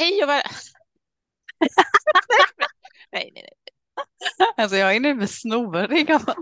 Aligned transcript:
Hej 0.00 0.22
och 0.22 0.28
väl... 0.28 0.42
nej, 3.12 3.30
nej, 3.34 3.44
nej. 3.44 3.50
Alltså 4.56 4.76
jag 4.76 4.96
är 4.96 5.00
nu 5.00 5.26
snorig 5.26 6.12
av 6.12 6.34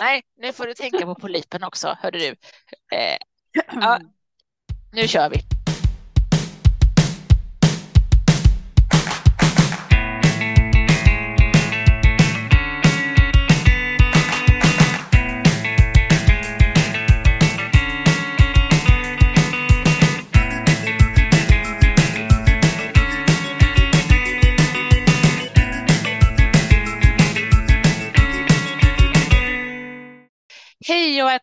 Nej, 0.00 0.22
nu 0.36 0.52
får 0.52 0.66
du 0.66 0.74
tänka 0.74 1.06
på 1.06 1.14
polypen 1.14 1.62
också, 1.62 1.96
hörde 2.00 2.18
du. 2.18 2.28
Eh, 2.96 3.16
ja, 3.80 4.00
nu 4.92 5.08
kör 5.08 5.30
vi. 5.30 5.55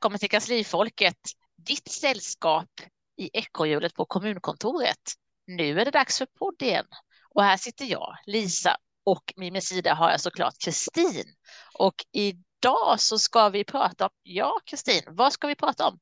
Välkommen 0.03 0.20
till 0.20 0.30
Kanslifolket, 0.30 1.17
ditt 1.57 1.91
sällskap 1.91 2.70
i 3.17 3.30
ekorrhjulet 3.34 3.93
på 3.93 4.05
kommunkontoret. 4.05 4.98
Nu 5.48 5.79
är 5.79 5.85
det 5.85 5.91
dags 5.91 6.17
för 6.17 6.26
podden 6.26 6.85
och 7.29 7.43
här 7.43 7.57
sitter 7.57 7.85
jag, 7.85 8.17
Lisa, 8.26 8.77
och 9.05 9.34
vid 9.35 9.53
min 9.53 9.62
sida 9.62 9.93
har 9.93 10.12
jag 10.12 10.21
såklart 10.21 10.53
Kristin. 10.63 11.23
Och 11.73 11.95
idag 12.12 12.99
så 12.99 13.20
ska 13.20 13.49
vi 13.49 13.63
prata 13.63 14.05
om, 14.05 14.12
ja 14.23 14.59
Kristin, 14.66 15.02
vad 15.07 15.34
ska 15.34 15.48
vi 15.48 15.55
prata 15.55 15.88
om? 15.88 15.99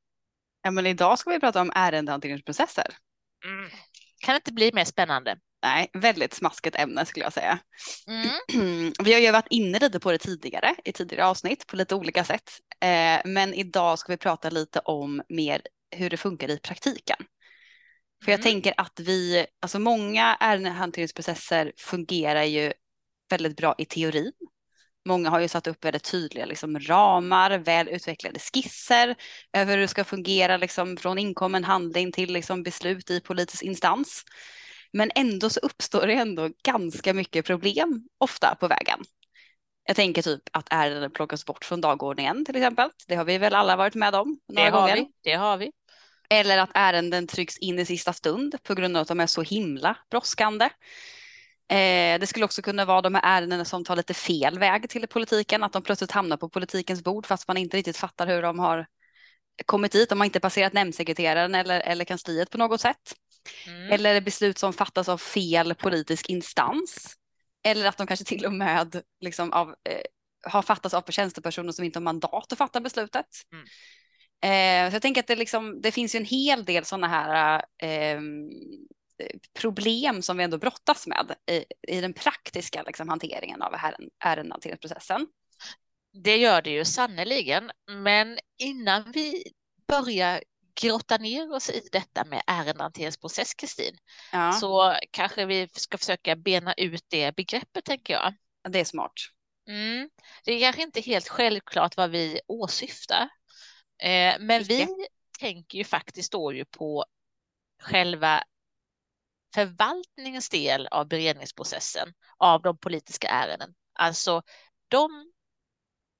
Ja, 0.64 0.72
men 0.72 0.86
idag 0.86 1.20
ska 1.20 1.30
vi 1.30 1.40
prata 1.40 1.62
om 1.62 1.72
ärendehanteringsprocesser. 1.76 2.98
Mm. 3.46 3.72
Kan 4.20 4.34
det 4.34 4.38
inte 4.38 4.54
bli 4.54 4.72
mer 4.74 4.86
spännande? 4.86 5.38
Nej, 5.64 5.90
väldigt 5.94 6.34
smaskigt 6.34 6.76
ämne 6.76 7.06
skulle 7.06 7.26
jag 7.26 7.34
säga. 7.34 7.60
Mm. 8.08 8.94
Vi 9.04 9.14
har 9.14 9.20
ju 9.20 9.32
varit 9.32 9.48
inne 9.50 9.80
lite 9.80 10.00
på 10.00 10.12
det 10.12 10.18
tidigare 10.18 10.76
i 10.86 10.92
tidigare 10.92 11.26
avsnitt 11.26 11.68
på 11.68 11.76
lite 11.76 11.96
olika 11.96 12.24
sätt. 12.24 12.52
Eh, 12.82 13.22
men 13.26 13.54
idag 13.54 14.00
ska 14.00 14.14
vi 14.14 14.18
prata 14.18 14.50
lite 14.50 14.80
om 14.80 15.22
mer 15.30 15.62
hur 15.96 16.10
det 16.10 16.18
funkar 16.18 16.50
i 16.52 16.60
praktiken. 16.60 17.18
För 18.24 18.32
jag 18.32 18.40
Mm. 18.40 18.44
tänker 18.54 18.74
att 18.78 19.00
vi, 19.00 19.46
alltså 19.60 19.80
många 19.80 20.36
ärendehanteringsprocesser 20.40 21.74
fungerar 21.78 22.44
ju 22.44 22.74
väldigt 23.30 23.58
bra 23.58 23.76
i 23.78 23.86
teorin. 23.86 24.32
Många 25.06 25.30
har 25.30 25.40
ju 25.40 25.48
satt 25.48 25.68
upp 25.68 25.86
väldigt 25.86 26.04
tydliga 26.12 26.46
liksom, 26.46 26.80
ramar, 26.80 27.58
väl 27.58 27.90
utvecklade 27.90 28.40
skisser 28.40 29.16
över 29.54 29.74
hur 29.74 29.82
det 29.82 29.88
ska 29.88 30.04
fungera 30.04 30.58
liksom, 30.58 30.98
från 30.98 31.18
inkommen 31.18 31.64
handling 31.64 32.12
till 32.12 32.34
liksom, 32.34 32.64
beslut 32.64 33.10
i 33.12 33.22
politisk 33.22 33.64
instans. 33.64 34.24
Men 34.94 35.12
ändå 35.16 35.50
så 35.50 35.60
uppstår 35.60 36.08
det 36.08 36.14
ändå 36.14 36.50
ganska 36.64 37.14
mycket 37.14 37.46
problem 37.46 38.08
ofta 38.18 38.56
på 38.60 38.68
vägen. 38.68 39.00
Jag 39.84 39.96
tänker 39.96 40.22
typ 40.22 40.42
att 40.52 40.68
ärenden 40.72 41.12
plockas 41.12 41.46
bort 41.46 41.66
från 41.66 41.82
dagordningen 41.82 42.46
till 42.46 42.56
exempel. 42.56 42.90
Det 43.08 43.16
har 43.16 43.26
vi 43.26 43.38
väl 43.38 43.54
alla 43.56 43.76
varit 43.76 43.96
med 43.96 44.16
om 44.16 44.40
några 44.48 44.70
Det 44.70 44.76
har 44.76 44.82
gånger. 44.82 44.96
vi, 44.96 45.08
det 45.24 45.34
har 45.34 45.58
vi. 45.58 45.72
Eller 46.30 46.58
att 46.58 46.70
ärenden 46.74 47.28
trycks 47.28 47.58
in 47.58 47.80
i 47.80 47.86
sista 47.86 48.14
stund 48.14 48.56
på 48.64 48.76
grund 48.76 48.98
av 48.98 49.02
att 49.02 49.08
de 49.08 49.20
är 49.20 49.28
så 49.28 49.42
himla 49.42 49.98
brådskande. 50.10 50.66
Eh, 51.68 52.20
det 52.20 52.28
skulle 52.28 52.46
också 52.46 52.62
kunna 52.62 52.86
vara 52.86 53.02
de 53.02 53.16
här 53.16 53.22
ärendena 53.26 53.66
som 53.66 53.84
tar 53.84 53.96
lite 53.96 54.14
fel 54.14 54.60
väg 54.60 54.90
till 54.90 55.08
politiken, 55.08 55.64
att 55.64 55.74
de 55.74 55.84
plötsligt 55.84 56.12
hamnar 56.12 56.38
på 56.38 56.50
politikens 56.50 57.04
bord 57.04 57.26
fast 57.26 57.48
man 57.48 57.58
inte 57.58 57.78
riktigt 57.78 57.98
fattar 57.98 58.28
hur 58.28 58.42
de 58.42 58.60
har 58.60 58.88
kommit 59.66 59.92
dit. 59.92 60.10
De 60.10 60.20
har 60.20 60.26
inte 60.26 60.40
passerat 60.40 60.74
nämndsekreteraren 60.74 61.56
eller, 61.56 61.80
eller 61.80 62.06
kansliet 62.06 62.50
på 62.50 62.58
något 62.58 62.82
sätt. 62.82 63.16
Mm. 63.68 63.92
Eller 63.92 64.22
beslut 64.22 64.58
som 64.58 64.74
fattas 64.74 65.10
av 65.10 65.18
fel 65.18 65.76
politisk 65.76 66.30
instans. 66.30 67.16
Eller 67.64 67.86
att 67.86 67.98
de 67.98 68.08
kanske 68.08 68.26
till 68.26 68.46
och 68.46 68.54
med 68.54 69.02
liksom 69.20 69.54
av, 69.54 69.70
eh, 69.70 70.02
har 70.44 70.62
fattats 70.62 70.94
av 70.94 71.04
tjänstepersoner 71.10 71.72
som 71.72 71.86
inte 71.86 72.00
har 72.00 72.04
mandat 72.04 72.52
att 72.52 72.58
fatta 72.58 72.82
beslutet. 72.82 73.28
Mm. 73.54 73.66
Eh, 74.44 74.90
så 74.90 74.96
jag 74.96 75.02
tänker 75.02 75.22
att 75.22 75.28
det, 75.28 75.36
liksom, 75.36 75.82
det 75.82 75.92
finns 75.92 76.16
ju 76.16 76.20
en 76.20 76.26
hel 76.26 76.66
del 76.66 76.86
sådana 76.86 77.08
här 77.08 77.64
eh, 77.78 78.22
problem 79.60 80.22
som 80.22 80.38
vi 80.38 80.44
ändå 80.44 80.58
brottas 80.58 81.08
med 81.08 81.36
i, 81.52 81.66
i 81.96 82.02
den 82.02 82.14
praktiska 82.14 82.84
liksom, 82.84 83.10
hanteringen 83.10 83.62
av 83.62 83.74
ären- 83.74 84.10
ärendehanteringsprocessen. 84.20 85.28
Det 86.14 86.38
gör 86.38 86.62
det 86.62 86.70
ju 86.70 86.86
sannoliken, 86.86 87.72
men 87.88 88.40
innan 88.58 89.12
vi 89.12 89.44
börjar 89.88 90.44
grotta 90.76 91.18
ner 91.18 91.54
oss 91.54 91.70
i 91.70 91.90
detta 91.92 92.26
med 92.26 92.42
ärendehanteringsprocess, 92.48 93.54
Kristin, 93.54 93.98
Ja, 94.32 94.52
så 94.52 94.96
kanske 95.12 95.46
vi 95.46 95.68
ska 95.74 95.98
försöka 95.98 96.36
bena 96.36 96.74
ut 96.74 97.06
det 97.08 97.36
begreppet, 97.36 97.86
tänker 97.86 98.14
jag. 98.14 98.34
det 98.70 98.80
är 98.80 98.86
smart. 98.86 99.14
Mm. 99.68 100.10
Det 100.46 100.52
är 100.52 100.60
kanske 100.60 100.82
inte 100.82 101.02
helt 101.02 101.28
självklart 101.28 101.98
vad 101.98 102.10
vi 102.12 102.42
åsyftar, 102.48 103.30
eh, 104.04 104.36
men 104.40 104.64
vi 104.64 104.82
Icke. 104.82 105.08
tänker 105.40 105.78
ju 105.78 105.84
faktiskt 105.84 106.32
då 106.32 106.54
ju 106.54 106.66
på 106.66 107.06
själva 107.82 108.44
förvaltningens 109.56 110.50
del 110.50 110.88
av 110.88 111.08
beredningsprocessen 111.08 112.14
av 112.38 112.62
de 112.62 112.78
politiska 112.78 113.28
ärenden. 113.28 113.74
Alltså 113.94 114.42
de 114.88 115.31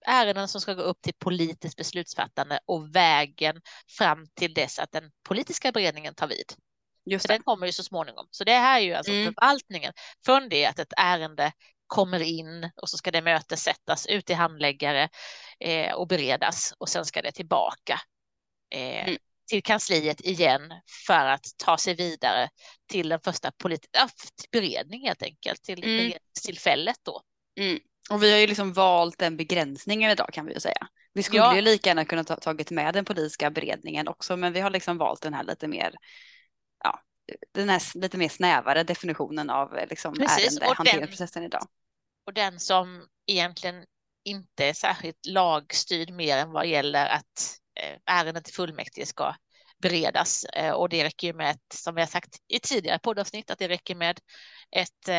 ärenden 0.06 0.48
som 0.48 0.62
ska 0.62 0.74
gå 0.74 0.82
upp 0.82 1.02
till 1.02 1.14
politiskt 1.20 1.78
beslutsfattande 1.78 2.60
och 2.66 2.96
vägen 2.96 3.62
fram 3.98 4.28
till 4.34 4.54
dess 4.54 4.80
att 4.80 4.92
den 4.92 5.12
politiska 5.28 5.72
beredningen 5.72 6.16
tar 6.16 6.28
vid. 6.28 6.54
Just 7.06 7.28
den 7.28 7.44
kommer 7.44 7.66
ju 7.66 7.72
så 7.74 7.84
småningom. 7.84 8.28
Så 8.32 8.44
det 8.44 8.54
här 8.54 8.80
är 8.80 8.84
ju 8.84 8.94
alltså 8.94 9.12
Mm. 9.12 9.26
förvaltningen 9.34 9.94
från 10.26 10.50
det 10.50 10.66
att 10.66 10.80
ett 10.80 10.94
ärende 10.98 11.52
kommer 11.88 12.20
in 12.20 12.70
och 12.82 12.90
så 12.90 12.98
ska 12.98 13.12
det 13.12 13.22
mötessättas 13.22 14.08
ut 14.08 14.26
till 14.26 14.36
handläggare 14.36 15.10
eh, 15.60 15.94
och 15.94 16.08
beredas 16.08 16.74
och 16.78 16.90
sen 16.90 17.06
ska 17.06 17.22
det 17.22 17.32
tillbaka 17.32 18.00
eh, 18.76 19.08
Mm. 19.08 19.18
till 19.50 19.64
kansliet 19.64 20.22
igen 20.22 20.74
för 21.08 21.26
att 21.26 21.46
ta 21.58 21.78
sig 21.78 21.96
vidare 21.96 22.50
till 22.88 23.10
den 23.10 23.20
första 23.20 23.52
polit- 23.52 23.88
ja, 23.92 24.10
till 24.36 24.50
beredning 24.62 25.08
helt 25.08 25.24
enkelt, 25.24 25.64
till 25.64 25.84
Mm. 25.84 25.98
beredningstillfället 25.98 26.98
då. 27.04 27.22
Mm. 27.60 27.80
Och 28.10 28.24
vi 28.24 28.32
har 28.32 28.40
ju 28.40 28.48
liksom 28.48 28.74
valt 28.74 29.18
den 29.18 29.38
begränsningen 29.38 30.12
idag 30.12 30.30
kan 30.34 30.46
vi 30.46 30.54
ju 30.54 30.60
säga. 30.60 30.88
Vi 31.14 31.24
skulle 31.24 31.42
Ja. 31.42 31.56
ju 31.56 31.62
lika 31.62 31.90
gärna 31.90 32.06
kunna 32.06 32.24
ta 32.24 32.36
tagit 32.36 32.72
med 32.72 32.94
den 32.94 33.06
politiska 33.06 33.50
beredningen 33.50 34.08
också, 34.08 34.38
men 34.38 34.54
vi 34.54 34.60
har 34.60 34.70
liksom 34.70 34.98
valt 34.98 35.22
den 35.22 35.34
här 35.34 35.44
lite 35.44 35.68
mer, 35.68 35.96
ja, 36.84 37.00
den 37.54 37.70
här 37.70 37.82
lite 37.98 38.18
mer 38.18 38.30
snävare 38.30 38.84
definitionen 38.84 39.50
av 39.50 39.78
eh, 39.78 39.88
liksom 39.90 40.14
Precis, 40.14 40.58
ärendehanteringsprocessen 40.58 41.44
idag. 41.44 41.68
Och 42.26 42.34
den 42.34 42.60
som 42.60 43.08
egentligen 43.28 43.86
inte 44.24 44.66
är 44.66 44.74
särskilt 44.74 45.26
lagstyrd 45.28 46.10
mer 46.12 46.38
än 46.38 46.52
vad 46.52 46.68
gäller 46.68 47.06
att 47.06 47.58
eh, 47.80 47.98
ärenden 48.06 48.44
till 48.44 48.54
fullmäktige 48.54 49.06
ska 49.06 49.36
beredas. 49.82 50.44
Eh, 50.46 50.72
och 50.72 50.90
det 50.90 51.04
räcker 51.04 51.28
ju 51.28 51.34
med, 51.34 51.52
ett, 51.52 51.74
som 51.74 51.96
vi 51.96 52.02
har 52.02 52.08
sagt 52.08 52.36
i 52.48 52.60
tidigare 52.60 53.00
poddavsnitt, 53.00 53.52
att 53.52 53.60
det 53.60 53.68
räcker 53.68 53.96
med 53.96 54.20
ett 54.72 55.10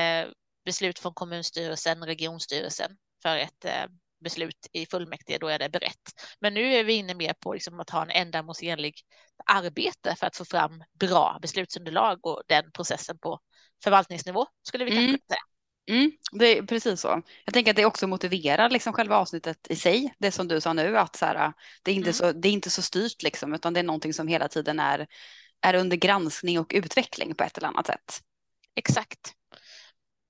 beslut 0.65 0.99
från 0.99 1.15
kommunstyrelsen, 1.15 2.05
regionstyrelsen 2.05 2.97
för 3.23 3.37
ett 3.37 3.65
eh, 3.65 3.87
beslut 4.25 4.67
i 4.73 4.87
fullmäktige, 4.87 5.39
då 5.41 5.49
är 5.49 5.59
det 5.59 5.69
berett. 5.69 6.12
Men 6.41 6.55
nu 6.55 6.75
är 6.75 6.84
vi 6.84 6.93
inne 6.93 7.15
mer 7.15 7.34
på 7.41 7.55
liksom 7.55 7.81
att 7.81 7.91
ha 7.91 8.03
en 8.03 8.11
ändamålsenlig 8.11 8.95
arbete 9.47 10.17
för 10.19 10.27
att 10.27 10.37
få 10.37 10.45
fram 10.45 10.83
bra 11.00 11.39
beslutsunderlag 11.43 12.27
och 12.27 12.43
den 12.47 12.73
processen 12.73 13.19
på 13.19 13.41
förvaltningsnivå 13.84 14.47
skulle 14.62 14.84
vi 14.84 14.91
kanske 14.91 15.09
Mm. 15.09 15.21
säga. 15.28 15.41
Mm, 15.91 16.12
det 16.33 16.59
är 16.59 16.62
precis 16.62 17.00
så. 17.00 17.23
Jag 17.44 17.55
tänker 17.55 17.71
att 17.71 17.77
det 17.77 17.84
också 17.84 18.06
motiverar 18.06 18.71
liksom 18.71 18.93
själva 18.93 19.17
avsnittet 19.17 19.67
i 19.71 19.77
sig, 19.77 20.15
det 20.19 20.31
som 20.33 20.49
du 20.49 20.61
sa 20.61 20.73
nu, 20.73 20.99
att 20.99 21.17
så 21.17 21.27
här, 21.27 21.53
det, 21.83 21.91
är 21.91 21.94
inte 21.94 22.06
Mm. 22.09 22.15
så, 22.15 22.33
det 22.33 22.49
är 22.49 22.53
inte 22.53 22.71
så 22.71 22.83
styrt 22.83 23.23
liksom, 23.23 23.55
utan 23.55 23.73
det 23.75 23.81
är 23.81 23.84
någonting 23.84 24.15
som 24.15 24.29
hela 24.29 24.49
tiden 24.49 24.81
är, 24.81 25.06
är 25.61 25.75
under 25.75 25.97
granskning 25.97 26.59
och 26.59 26.73
utveckling 26.75 27.34
på 27.34 27.44
ett 27.44 27.59
eller 27.59 27.69
annat 27.69 27.87
sätt. 27.87 28.21
Exakt. 28.75 29.34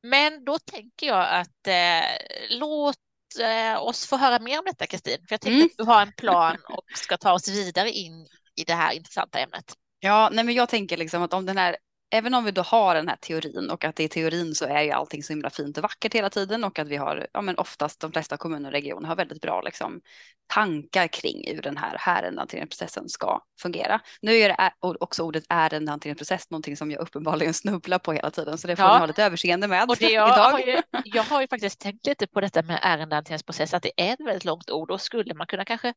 Men 0.02 0.44
då 0.44 0.58
tänker 0.58 1.06
jag 1.06 1.28
att 1.30 1.66
eh, 1.66 2.16
låt 2.50 2.96
eh, 3.40 3.82
oss 3.82 4.06
få 4.06 4.16
höra 4.16 4.38
mer 4.38 4.58
om 4.58 4.64
detta, 4.64 4.86
Kristin. 4.86 5.18
För 5.28 5.32
jag 5.34 5.40
tänker 5.40 5.56
Mm. 5.56 5.66
att 5.66 5.76
du 5.76 5.84
har 5.84 6.02
en 6.02 6.12
plan 6.12 6.56
och 6.68 6.84
ska 6.98 7.16
ta 7.16 7.32
oss 7.32 7.48
vidare 7.48 7.90
in 7.90 8.26
i 8.56 8.64
det 8.64 8.74
här 8.74 8.92
intressanta 8.92 9.38
ämnet. 9.38 9.74
Ja, 10.00 10.30
nej 10.32 10.44
men 10.44 10.54
jag 10.54 10.68
tänker 10.68 10.96
liksom 10.96 11.22
att 11.22 11.32
om 11.32 11.46
den 11.46 11.56
här, 11.58 11.76
även 12.12 12.34
om 12.34 12.44
vi 12.44 12.50
då 12.50 12.62
har 12.62 12.94
den 12.94 13.08
här 13.08 13.16
teorin 13.16 13.70
och 13.70 13.84
att 13.84 14.00
i 14.00 14.08
teorin 14.08 14.54
så 14.54 14.64
är 14.64 14.82
ju 14.82 14.90
allting 14.90 15.22
så 15.22 15.32
himla 15.32 15.50
fint 15.50 15.76
och 15.76 15.82
vackert 15.82 16.14
hela 16.14 16.30
tiden 16.30 16.64
och 16.64 16.78
att 16.78 16.88
vi 16.88 16.96
har, 16.96 17.26
ja 17.32 17.40
men 17.40 17.58
oftast 17.58 18.00
de 18.00 18.12
flesta 18.12 18.36
kommuner 18.36 18.68
och 18.68 18.72
regioner 18.72 19.08
har 19.08 19.16
väldigt 19.16 19.40
bra 19.42 19.62
liksom 19.62 20.00
tankar 20.46 21.06
kring 21.08 21.54
hur 21.54 21.62
den 21.62 21.76
här 21.76 21.96
ärendehanteringsprocessen 22.06 23.08
ska 23.08 23.40
fungera. 23.62 24.00
Nu 24.22 24.32
är 24.34 24.48
det 24.48 24.72
också 24.80 25.22
ordet 25.22 25.44
ärendehanteringsprocess 25.48 26.50
någonting 26.50 26.76
som 26.76 26.90
jag 26.90 27.00
uppenbarligen 27.00 27.54
snubblar 27.62 27.98
på 27.98 28.12
hela 28.12 28.30
tiden 28.30 28.58
så 28.58 28.66
det 28.66 28.76
får 28.76 28.84
Ja. 28.84 28.92
ni 28.94 28.98
ha 28.98 29.06
lite 29.06 29.24
överseende 29.24 29.68
med 29.68 29.88
Och 29.88 29.96
det 29.96 30.10
jag, 30.12 30.28
idag. 30.28 30.50
har 30.50 30.58
ju, 30.58 30.82
jag 31.04 31.22
har 31.22 31.40
ju 31.40 31.48
faktiskt 31.48 31.80
tänkt 31.80 32.06
lite 32.06 32.26
på 32.26 32.40
detta 32.40 32.62
med 32.62 32.78
ärendehanteringsprocess, 32.82 33.74
att 33.74 33.82
det 33.82 33.92
är 33.96 34.12
ett 34.12 34.20
väldigt 34.20 34.44
långt 34.44 34.70
ord 34.70 34.90
och 34.90 35.00
skulle 35.00 35.34
man 35.34 35.46
kunna 35.46 35.64
kanske 35.64 35.94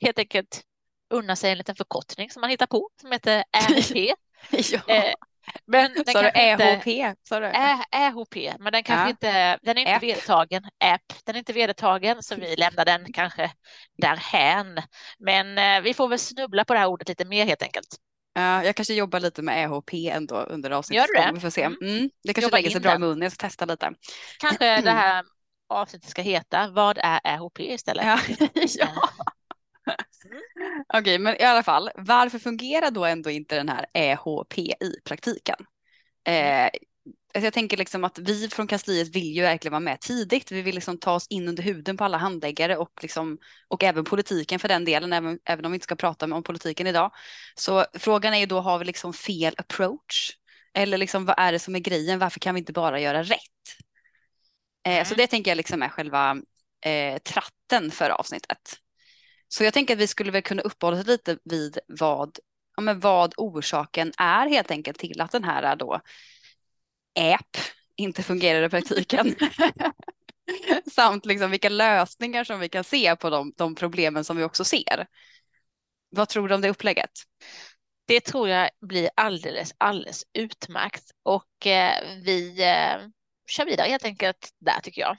helt 0.00 0.18
enkelt 0.18 0.62
unna 1.10 1.36
sig 1.36 1.50
en 1.52 1.58
liten 1.58 1.76
förkortning 1.76 2.30
som 2.30 2.40
man 2.40 2.50
hittar 2.50 2.66
på 2.66 2.90
som 3.00 3.12
heter 3.12 3.44
RP. 3.52 4.14
ja. 4.50 4.80
Eh, 4.94 5.14
Men 5.66 5.92
den 5.94 6.04
Sa 6.12 6.22
du 6.22 6.28
EHP? 6.28 7.14
Sa 7.28 7.40
du? 7.40 7.46
Ä- 7.46 7.84
EHP, 7.92 8.54
men 8.58 8.72
den 8.72 8.82
kanske 8.82 9.04
Ja. 9.04 9.10
inte, 9.10 9.58
den 9.62 9.76
är 9.78 9.80
inte 9.80 9.94
App. 9.96 10.02
vedertagen. 10.02 10.62
App, 10.84 11.02
den 11.24 11.34
är 11.34 11.38
inte 11.38 11.52
vedertagen, 11.52 12.22
så 12.22 12.34
vi 12.34 12.56
lämnar 12.56 12.84
den 12.84 13.12
kanske 13.12 13.50
därhän. 13.98 14.78
Men 15.18 15.58
eh, 15.58 15.80
vi 15.82 15.94
får 15.94 16.08
väl 16.08 16.18
snubbla 16.18 16.64
på 16.64 16.72
det 16.72 16.78
här 16.78 16.86
ordet 16.86 17.08
lite 17.08 17.24
mer 17.24 17.46
helt 17.46 17.62
enkelt. 17.62 17.86
Ja, 18.34 18.64
jag 18.64 18.76
kanske 18.76 18.94
jobbar 18.94 19.20
lite 19.20 19.42
med 19.42 19.64
EHP 19.64 19.94
ändå 20.08 20.36
under 20.36 20.70
avsnittets 20.70 21.12
gång. 21.16 21.34
Vi 21.34 21.40
får 21.40 21.50
se. 21.50 21.62
Mm. 21.62 21.78
Mm. 21.82 22.10
Det 22.22 22.34
kanske 22.34 22.42
Jobba 22.46 22.56
lägger 22.56 22.70
sig 22.70 22.80
bra 22.80 22.94
i 22.94 22.98
munnen. 22.98 23.22
Jag 23.22 23.32
ska 23.32 23.46
testa 23.46 23.64
lite. 23.64 23.92
Kanske 24.38 24.80
det 24.80 24.90
här 24.90 25.24
avsnittet 25.68 26.10
ska 26.10 26.22
heta 26.22 26.68
Vad 26.70 26.98
är 26.98 27.20
EHP 27.24 27.60
istället? 27.60 28.04
Ja. 28.06 28.18
ja. 28.78 29.08
Okej, 30.94 31.18
men 31.18 31.36
i 31.40 31.44
alla 31.44 31.62
fall, 31.62 31.90
varför 31.94 32.38
fungerar 32.38 32.90
då 32.90 33.04
ändå 33.04 33.30
inte 33.30 33.56
den 33.56 33.68
här 33.68 33.86
EHP 33.94 34.58
i 34.58 35.00
praktiken? 35.04 35.56
Eh, 36.28 36.64
alltså 36.64 37.46
jag 37.46 37.52
tänker 37.52 37.76
liksom 37.76 38.04
att 38.04 38.18
vi 38.18 38.48
från 38.48 38.66
kansliet 38.66 39.16
vill 39.16 39.36
ju 39.36 39.42
verkligen 39.42 39.72
vara 39.72 39.80
med 39.80 40.00
tidigt. 40.00 40.52
Vi 40.52 40.62
vill 40.62 40.74
liksom 40.74 40.98
ta 40.98 41.14
oss 41.14 41.26
in 41.30 41.48
under 41.48 41.62
huden 41.62 41.96
på 41.96 42.04
alla 42.04 42.18
handläggare 42.18 42.76
och, 42.76 42.90
liksom, 43.02 43.38
och 43.68 43.84
även 43.84 44.04
politiken 44.04 44.58
för 44.58 44.68
den 44.68 44.84
delen, 44.84 45.12
även, 45.12 45.38
även 45.44 45.64
om 45.64 45.72
vi 45.72 45.76
inte 45.76 45.84
ska 45.84 45.96
prata 45.96 46.26
om 46.26 46.42
politiken 46.42 46.86
idag. 46.86 47.12
Så 47.54 47.84
frågan 47.94 48.34
är 48.34 48.38
ju 48.38 48.46
då, 48.46 48.60
har 48.60 48.78
vi 48.78 48.84
liksom 48.84 49.12
fel 49.12 49.54
approach? 49.58 50.30
Eller 50.74 50.98
liksom, 50.98 51.24
vad 51.26 51.38
är 51.38 51.52
det 51.52 51.58
som 51.58 51.74
är 51.74 51.78
grejen? 51.80 52.18
Varför 52.18 52.40
kan 52.40 52.54
vi 52.54 52.58
inte 52.58 52.72
bara 52.72 53.00
göra 53.00 53.22
rätt? 53.22 53.38
Eh, 54.86 55.04
Så 55.04 55.14
Mm. 55.14 55.16
det 55.16 55.26
tänker 55.26 55.50
jag 55.50 55.56
liksom 55.56 55.82
är 55.82 55.88
själva 55.88 56.36
eh, 56.86 57.18
tratten 57.18 57.90
för 57.90 58.10
avsnittet. 58.10 58.80
Så 59.54 59.64
jag 59.64 59.74
tänker 59.74 59.94
att 59.94 60.00
vi 60.00 60.06
skulle 60.06 60.30
väl 60.30 60.42
kunna 60.42 60.62
uppehålla 60.62 61.00
oss 61.00 61.06
lite 61.06 61.38
vid 61.44 61.78
vad, 61.86 62.38
ja, 62.76 62.82
men 62.82 63.00
vad 63.00 63.34
orsaken 63.36 64.12
är 64.18 64.46
helt 64.46 64.70
enkelt 64.70 64.98
till 64.98 65.20
att 65.20 65.32
den 65.32 65.44
här 65.44 65.76
då 65.76 66.00
app 67.18 67.56
inte 67.96 68.22
fungerar 68.22 68.66
i 68.66 68.68
praktiken. 68.68 69.34
Samt 70.92 71.26
liksom 71.26 71.50
vilka 71.50 71.68
lösningar 71.68 72.44
som 72.44 72.60
vi 72.60 72.68
kan 72.68 72.84
se 72.84 73.16
på 73.16 73.30
de, 73.30 73.52
de 73.56 73.74
problemen 73.74 74.24
som 74.24 74.36
vi 74.36 74.44
också 74.44 74.64
ser. 74.64 75.06
Vad 76.10 76.28
tror 76.28 76.48
du 76.48 76.54
om 76.54 76.60
det 76.60 76.70
upplägget? 76.70 77.12
Det 78.06 78.20
tror 78.20 78.48
jag 78.48 78.70
blir 78.80 79.10
alldeles, 79.16 79.74
alldeles 79.78 80.24
utmärkt 80.32 81.10
och 81.22 81.66
eh, 81.66 82.20
vi 82.22 82.62
eh, 82.62 83.08
kör 83.46 83.64
vidare 83.64 83.88
helt 83.88 84.04
enkelt 84.04 84.50
där 84.58 84.80
tycker 84.80 85.00
jag. 85.00 85.16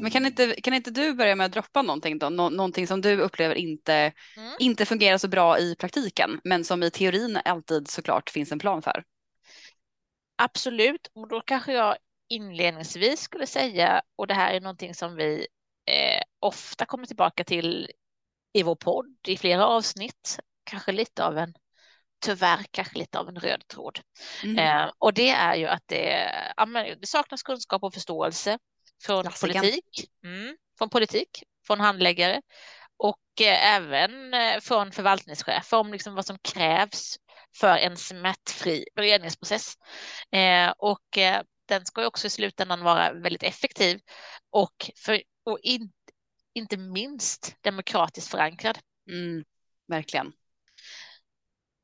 Men 0.00 0.10
kan 0.10 0.26
inte, 0.26 0.54
kan 0.60 0.74
inte 0.74 0.90
du 0.90 1.14
börja 1.14 1.36
med 1.36 1.44
att 1.44 1.52
droppa 1.52 1.82
någonting 1.82 2.18
då? 2.18 2.28
Nå, 2.28 2.48
någonting 2.50 2.86
som 2.86 3.00
du 3.00 3.20
upplever 3.20 3.54
inte, 3.54 4.12
Mm. 4.36 4.52
inte 4.58 4.86
fungerar 4.86 5.18
så 5.18 5.28
bra 5.28 5.58
i 5.58 5.74
praktiken, 5.74 6.40
men 6.44 6.64
som 6.64 6.82
i 6.82 6.90
teorin 6.90 7.38
alltid 7.44 7.88
såklart 7.88 8.30
finns 8.30 8.52
en 8.52 8.58
plan 8.58 8.82
för. 8.82 9.04
Absolut, 10.36 11.10
och 11.14 11.28
då 11.28 11.40
kanske 11.40 11.72
jag 11.72 11.96
inledningsvis 12.28 13.20
skulle 13.20 13.46
säga, 13.46 14.02
och 14.16 14.26
det 14.26 14.34
här 14.34 14.54
är 14.54 14.60
någonting 14.60 14.94
som 14.94 15.16
vi 15.16 15.46
eh, 15.86 16.22
ofta 16.40 16.86
kommer 16.86 17.06
tillbaka 17.06 17.44
till 17.44 17.90
i 18.52 18.62
vår 18.62 18.74
podd 18.76 19.16
i 19.28 19.36
flera 19.36 19.66
avsnitt, 19.66 20.38
kanske 20.64 20.92
lite 20.92 21.24
av 21.24 21.38
en, 21.38 21.54
tyvärr 22.24 22.64
kanske 22.70 22.98
lite 22.98 23.18
av 23.18 23.28
en 23.28 23.36
röd 23.36 23.66
tråd. 23.66 24.00
Mm. 24.44 24.58
Eh, 24.58 24.90
och 24.98 25.14
det 25.14 25.30
är 25.30 25.54
ju 25.54 25.66
att 25.66 25.82
det, 25.86 26.32
det 27.00 27.06
saknas 27.06 27.42
kunskap 27.42 27.82
och 27.82 27.94
förståelse 27.94 28.58
från 29.00 29.22
Klassiken. 29.22 29.60
politik, 29.60 30.10
mm, 30.24 30.56
från 30.78 30.90
politik, 30.90 31.42
från 31.66 31.80
handläggare 31.80 32.42
och 32.96 33.40
eh, 33.40 33.74
även 33.74 34.34
eh, 34.34 34.60
från 34.60 34.92
förvaltningschefer 34.92 35.76
om 35.76 35.92
liksom 35.92 36.14
vad 36.14 36.26
som 36.26 36.38
krävs 36.38 37.16
för 37.56 37.76
en 37.76 37.96
smärtfri 37.96 38.84
beredningsprocess. 38.94 39.74
Eh, 40.32 40.72
och 40.78 41.18
eh, 41.18 41.42
den 41.66 41.86
ska 41.86 42.00
ju 42.00 42.06
också 42.06 42.26
i 42.26 42.30
slutändan 42.30 42.84
vara 42.84 43.12
väldigt 43.12 43.42
effektiv 43.42 44.00
och, 44.50 44.90
för, 44.96 45.22
och 45.44 45.58
in, 45.62 45.92
inte 46.54 46.76
minst 46.76 47.56
demokratiskt 47.60 48.30
förankrad. 48.30 48.78
Mm, 49.10 49.44
verkligen. 49.88 50.32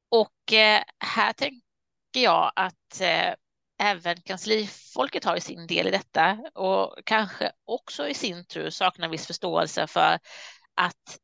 Och 0.09 0.53
här 0.99 1.33
tänker 1.33 1.63
jag 2.13 2.53
att 2.57 3.01
även 3.79 4.21
kanslifolket 4.21 5.25
har 5.25 5.35
ju 5.35 5.41
sin 5.41 5.67
del 5.67 5.87
i 5.87 5.91
detta 5.91 6.39
och 6.55 6.99
kanske 7.05 7.53
också 7.65 8.09
i 8.09 8.15
sin 8.15 8.45
tur 8.45 8.71
saknar 8.71 9.09
viss 9.09 9.27
förståelse 9.27 9.87
för 9.87 10.19
att 10.75 11.19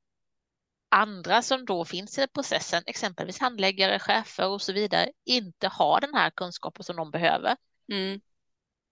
andra 0.90 1.42
som 1.42 1.64
då 1.64 1.84
finns 1.84 2.18
i 2.18 2.26
processen, 2.26 2.82
exempelvis 2.86 3.38
handläggare, 3.38 3.98
chefer 3.98 4.48
och 4.48 4.62
så 4.62 4.72
vidare, 4.72 5.10
inte 5.24 5.68
har 5.68 6.00
den 6.00 6.14
här 6.14 6.30
kunskapen 6.30 6.84
som 6.84 6.96
de 6.96 7.10
behöver. 7.10 7.56
Mm. 7.92 8.20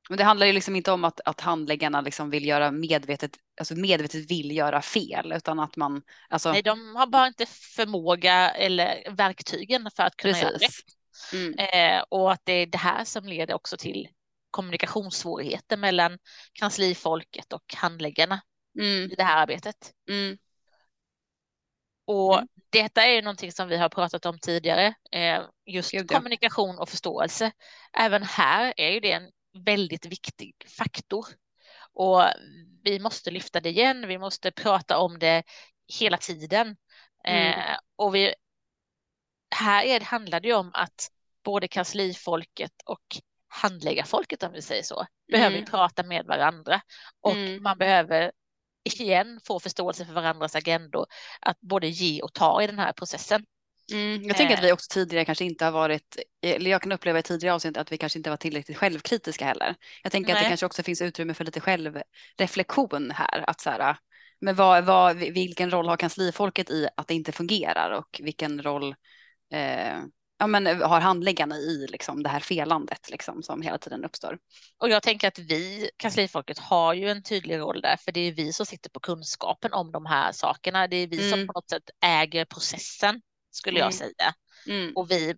Men 0.08 0.18
det 0.18 0.24
handlar 0.24 0.46
ju 0.46 0.52
liksom 0.52 0.76
inte 0.76 0.92
om 0.92 1.04
att, 1.04 1.20
att 1.24 1.40
handläggarna 1.40 2.00
liksom 2.00 2.30
vill 2.30 2.46
göra 2.46 2.70
medvetet, 2.70 3.30
alltså 3.60 3.74
medvetet 3.74 4.30
vill 4.30 4.56
göra 4.56 4.82
fel, 4.82 5.32
utan 5.32 5.60
att 5.60 5.76
man, 5.76 6.02
alltså 6.28 6.52
Nej, 6.52 6.62
de 6.62 6.96
har 6.96 7.06
bara 7.06 7.26
inte 7.26 7.46
förmåga 7.46 8.50
eller 8.50 9.10
verktygen 9.10 9.90
för 9.96 10.02
att 10.02 10.16
kunna 10.16 10.38
göra 10.38 10.50
rätt. 10.50 11.00
Mm. 11.32 11.55
Eh, 11.58 12.05
och 12.08 12.32
att 12.32 12.40
det 12.44 12.52
är 12.52 12.67
det 12.67 12.78
här 12.78 13.05
som 13.05 13.25
leder 13.25 13.55
också 13.55 13.76
till 13.76 14.08
kommunikationssvårigheter 14.50 15.76
mellan 15.76 16.19
kanslifolket 16.52 17.52
och 17.52 17.75
handläggarna 17.76 18.40
Mm. 18.78 19.11
i 19.11 19.14
det 19.14 19.22
här 19.22 19.43
arbetet. 19.43 19.93
Mm. 20.08 20.38
Och 22.05 22.34
Mm. 22.34 22.49
detta 22.70 23.02
är 23.02 23.12
ju 23.14 23.22
någonting 23.22 23.52
som 23.52 23.69
vi 23.69 23.76
har 23.76 23.88
pratat 23.88 24.26
om 24.26 24.38
tidigare, 24.38 24.94
eh, 25.12 25.43
just 25.67 25.90
Gud, 25.93 26.06
ja. 26.11 26.17
kommunikation 26.17 26.78
och 26.78 26.88
förståelse. 26.88 27.52
Även 27.99 28.23
här 28.23 28.75
är 28.76 28.90
ju 28.90 29.00
det 29.00 29.12
en 29.12 29.31
väldigt 29.64 30.06
viktig 30.06 30.55
faktor. 30.78 31.26
Och 31.93 32.23
vi 32.82 32.99
måste 32.99 33.31
lyfta 33.31 33.61
det 33.61 33.69
igen, 33.69 34.08
vi 34.08 34.19
måste 34.19 34.50
prata 34.52 34.99
om 34.99 35.19
det 35.19 35.43
hela 36.00 36.16
tiden. 36.16 36.76
Mm. 37.25 37.61
Eh, 37.61 37.76
och 37.96 38.14
vi, 38.14 38.34
här 39.50 39.85
är, 39.85 40.00
handlar 40.00 40.41
det 40.41 40.49
ju 40.49 40.55
om 40.55 40.70
att 40.75 41.08
både 41.44 41.69
kanslifolket 41.69 42.73
och 42.85 43.02
handläggarfolket, 43.49 44.43
om 44.43 44.52
vi 44.52 44.62
säger 44.62 44.82
så, 44.82 45.06
behöver 45.32 45.56
Mm. 45.56 45.70
prata 45.70 46.02
med 46.02 46.26
varandra. 46.26 46.81
Och 47.20 47.32
Mm. 47.32 47.62
man 47.62 47.79
behöver 47.79 48.32
igen 48.85 49.41
få 49.47 49.61
förståelse 49.61 50.05
för 50.06 50.12
varandras 50.12 50.56
agendor, 50.56 51.06
att 51.41 51.61
både 51.61 51.88
ge 51.88 52.23
och 52.23 52.32
ta 52.35 52.62
i 52.62 52.67
den 52.67 52.79
här 52.79 52.93
processen. 52.93 53.44
Mm. 53.93 54.23
Jag 54.23 54.37
tänker 54.37 54.55
att 54.55 54.61
Eh. 54.61 54.67
vi 54.67 54.73
också 54.73 54.87
tidigare 54.94 55.25
kanske 55.25 55.44
inte 55.44 55.64
har 55.64 55.73
varit, 55.73 56.17
eller 56.43 56.70
jag 56.70 56.82
kan 56.82 56.93
uppleva 56.93 57.19
i 57.19 57.23
tidigare 57.23 57.54
avsnitt 57.54 57.76
att 57.76 57.92
vi 57.92 57.99
kanske 57.99 58.19
inte 58.19 58.30
var 58.30 58.37
tillräckligt 58.37 58.76
självkritiska 58.78 59.45
heller. 59.45 59.75
Jag 60.02 60.12
tänker 60.12 60.33
att 60.33 60.37
det 60.38 60.42
Nej. 60.42 60.50
kanske 60.50 60.66
också 60.66 60.83
finns 60.83 61.02
utrymme 61.02 61.35
för 61.35 61.45
lite 61.45 61.61
självreflektion 61.61 63.11
här. 63.11 63.45
Att 63.50 63.61
så 63.61 63.71
här, 63.71 63.97
men 64.40 64.54
vad, 64.54 64.85
vad, 64.85 65.16
vilken 65.16 65.71
roll 65.71 65.88
har 65.88 65.97
kanslifolket 65.97 66.71
i 66.71 66.88
att 66.97 67.09
det 67.09 67.14
inte 67.14 67.33
fungerar 67.33 67.90
och 67.90 68.21
vilken 68.23 68.62
roll 68.62 68.95
eh, 69.52 69.99
ja, 70.38 70.47
men, 70.47 70.66
har 70.83 71.00
handläggarna 71.00 71.57
i 71.57 71.87
liksom, 71.90 72.23
det 72.23 72.28
här 72.28 72.40
felandet 72.40 73.11
liksom, 73.11 73.42
som 73.42 73.62
hela 73.62 73.78
tiden 73.78 74.04
uppstår? 74.04 74.38
Och 74.78 74.88
jag 74.88 75.02
tänker 75.02 75.28
att 75.28 75.38
vi, 75.38 75.90
kanslifolket, 75.97 76.59
har 76.59 76.95
ju 76.95 77.09
en 77.11 77.23
tydlig 77.23 77.59
roll 77.59 77.80
där, 77.80 77.97
för 77.97 78.12
det 78.12 78.21
är 78.21 78.33
vi 78.33 78.52
som 78.52 78.66
sitter 78.66 78.90
på 78.90 79.00
kunskapen 79.00 79.73
om 79.73 79.92
de 79.92 80.07
här 80.07 80.33
sakerna. 80.33 80.87
Det 80.88 80.97
är 80.97 81.07
vi 81.07 81.23
som 81.30 81.35
Mm. 81.38 81.47
på 81.47 81.52
något 81.52 81.71
sätt 81.71 81.90
äger 82.04 82.45
processen, 82.45 83.23
skulle 83.50 83.78
jag 83.78 83.87
Mm. 83.87 83.92
säga. 83.92 84.35
Mm. 84.69 84.97
Och 84.97 85.11
vi, 85.11 85.35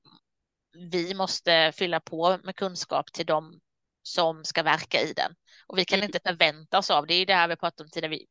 vi 0.92 1.14
måste 1.14 1.72
fylla 1.76 2.00
på 2.00 2.38
med 2.44 2.56
kunskap 2.56 3.12
till 3.12 3.26
dem 3.26 3.60
som 4.02 4.44
ska 4.44 4.62
verka 4.62 5.00
i 5.00 5.12
den. 5.12 5.34
Och 5.66 5.78
vi 5.78 5.84
kan 5.84 5.98
Mm. 5.98 6.06
inte 6.06 6.20
förvänta 6.26 6.78
oss 6.78 6.90
av, 6.90 7.06
det 7.06 7.14
är 7.14 7.18
ju 7.18 7.24
det 7.24 7.34
här 7.34 7.48
vi 7.48 7.56
pratat 7.56 7.80
om 7.80 7.90
tidigare 7.90 8.10
vi, 8.10 8.26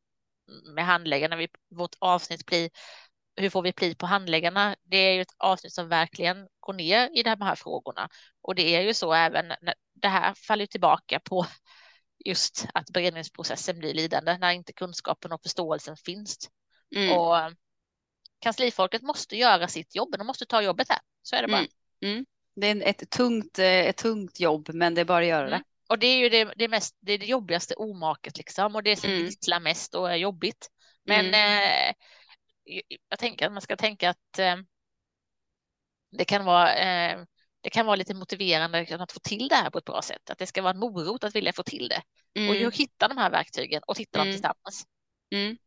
med 0.76 0.86
handläggarna, 0.86 1.36
vi, 1.36 1.48
vårt 1.76 1.96
avsnitt 2.00 2.46
blir 2.46 2.70
hur 3.36 3.50
får 3.50 3.62
vi 3.62 3.74
pli 3.74 3.96
på 3.96 4.06
handläggarna? 4.06 4.76
Det 4.84 4.98
är 4.98 5.14
ju 5.14 5.22
ett 5.22 5.36
avsnitt 5.38 5.74
som 5.74 5.90
verkligen 5.90 6.48
går 6.60 6.74
ner 6.74 7.10
i 7.14 7.24
de 7.24 7.42
här 7.42 7.56
frågorna. 7.56 8.10
Och 8.42 8.56
det 8.56 8.76
är 8.76 8.82
ju 8.82 8.94
så 8.94 9.14
även, 9.14 9.48
när, 9.48 9.74
det 9.94 10.08
här 10.08 10.34
faller 10.34 10.66
tillbaka 10.66 11.20
på 11.20 11.46
just 12.26 12.68
att 12.74 12.90
beredningsprocessen 12.90 13.80
blir 13.80 13.94
lidande 13.94 14.38
när 14.38 14.52
inte 14.52 14.74
kunskapen 14.74 15.32
och 15.32 15.42
förståelsen 15.42 15.98
finns. 15.98 16.50
Mm. 16.96 17.18
Och 17.18 17.36
kanslifolket 18.40 19.02
måste 19.02 19.38
göra 19.38 19.68
sitt 19.68 19.96
jobb, 19.96 20.16
de 20.18 20.28
måste 20.28 20.46
ta 20.46 20.62
jobbet 20.62 20.90
här. 20.90 21.00
Så 21.22 21.36
är 21.36 21.42
det 21.42 21.48
bara. 21.48 21.58
Mm. 21.58 21.70
Mm. 22.04 22.26
Det 22.56 22.68
är 22.68 22.90
ett 22.90 23.10
tungt, 23.10 23.60
eh, 23.60 23.66
ett 23.66 23.98
tungt 23.98 24.40
jobb, 24.40 24.70
men 24.74 24.96
det 24.96 25.02
är 25.02 25.06
bara 25.06 25.20
att 25.20 25.30
göra 25.30 25.50
det. 25.50 25.56
Mm. 25.56 25.64
Och 25.90 26.00
det 26.00 26.08
är 26.08 26.18
ju 26.18 26.30
det, 26.30 26.54
det, 26.58 26.68
mest, 26.68 26.98
det, 27.00 27.14
är 27.14 27.18
det 27.18 27.26
jobbigaste 27.26 27.76
omaket 27.76 28.38
liksom 28.38 28.76
och 28.76 28.84
det 28.84 28.96
som 28.96 29.10
Mm. 29.10 29.24
visslar 29.24 29.60
mest 29.60 29.96
och 29.96 30.12
är 30.12 30.16
jobbigt. 30.16 30.70
Men 31.06 31.26
eh, 31.26 31.94
jag 33.10 33.20
tänker 33.20 33.46
att 33.46 33.52
man 33.52 33.62
ska 33.62 33.76
tänka 33.76 34.10
att 34.10 34.40
eh, 34.40 34.56
det 36.12 36.26
kan 36.26 36.46
vara 36.46 36.76
eh, 36.76 37.26
det 37.62 37.70
kan 37.70 37.86
vara 37.86 37.96
lite 37.96 38.14
motiverande 38.14 38.88
att 39.00 39.12
få 39.12 39.20
till 39.20 39.48
det 39.48 39.56
här 39.56 39.70
på 39.70 39.78
ett 39.78 39.86
bra 39.86 40.02
sätt. 40.02 40.30
Att 40.30 40.38
det 40.38 40.48
ska 40.48 40.62
vara 40.62 40.74
en 40.74 40.80
morot 40.80 41.24
att 41.24 41.36
vilja 41.36 41.54
få 41.54 41.64
till 41.64 41.88
det. 41.90 42.02
Och 42.34 42.56
Mm. 42.56 42.64
hur 42.64 42.72
hitta 42.72 43.08
de 43.08 43.18
här 43.18 43.30
verktygen 43.32 43.82
och 43.88 43.98
hitta 44.00 44.18
dem 44.18 44.28
Mm. 44.28 44.34
tillsammans. 44.36 44.86
Mm. 45.32 45.58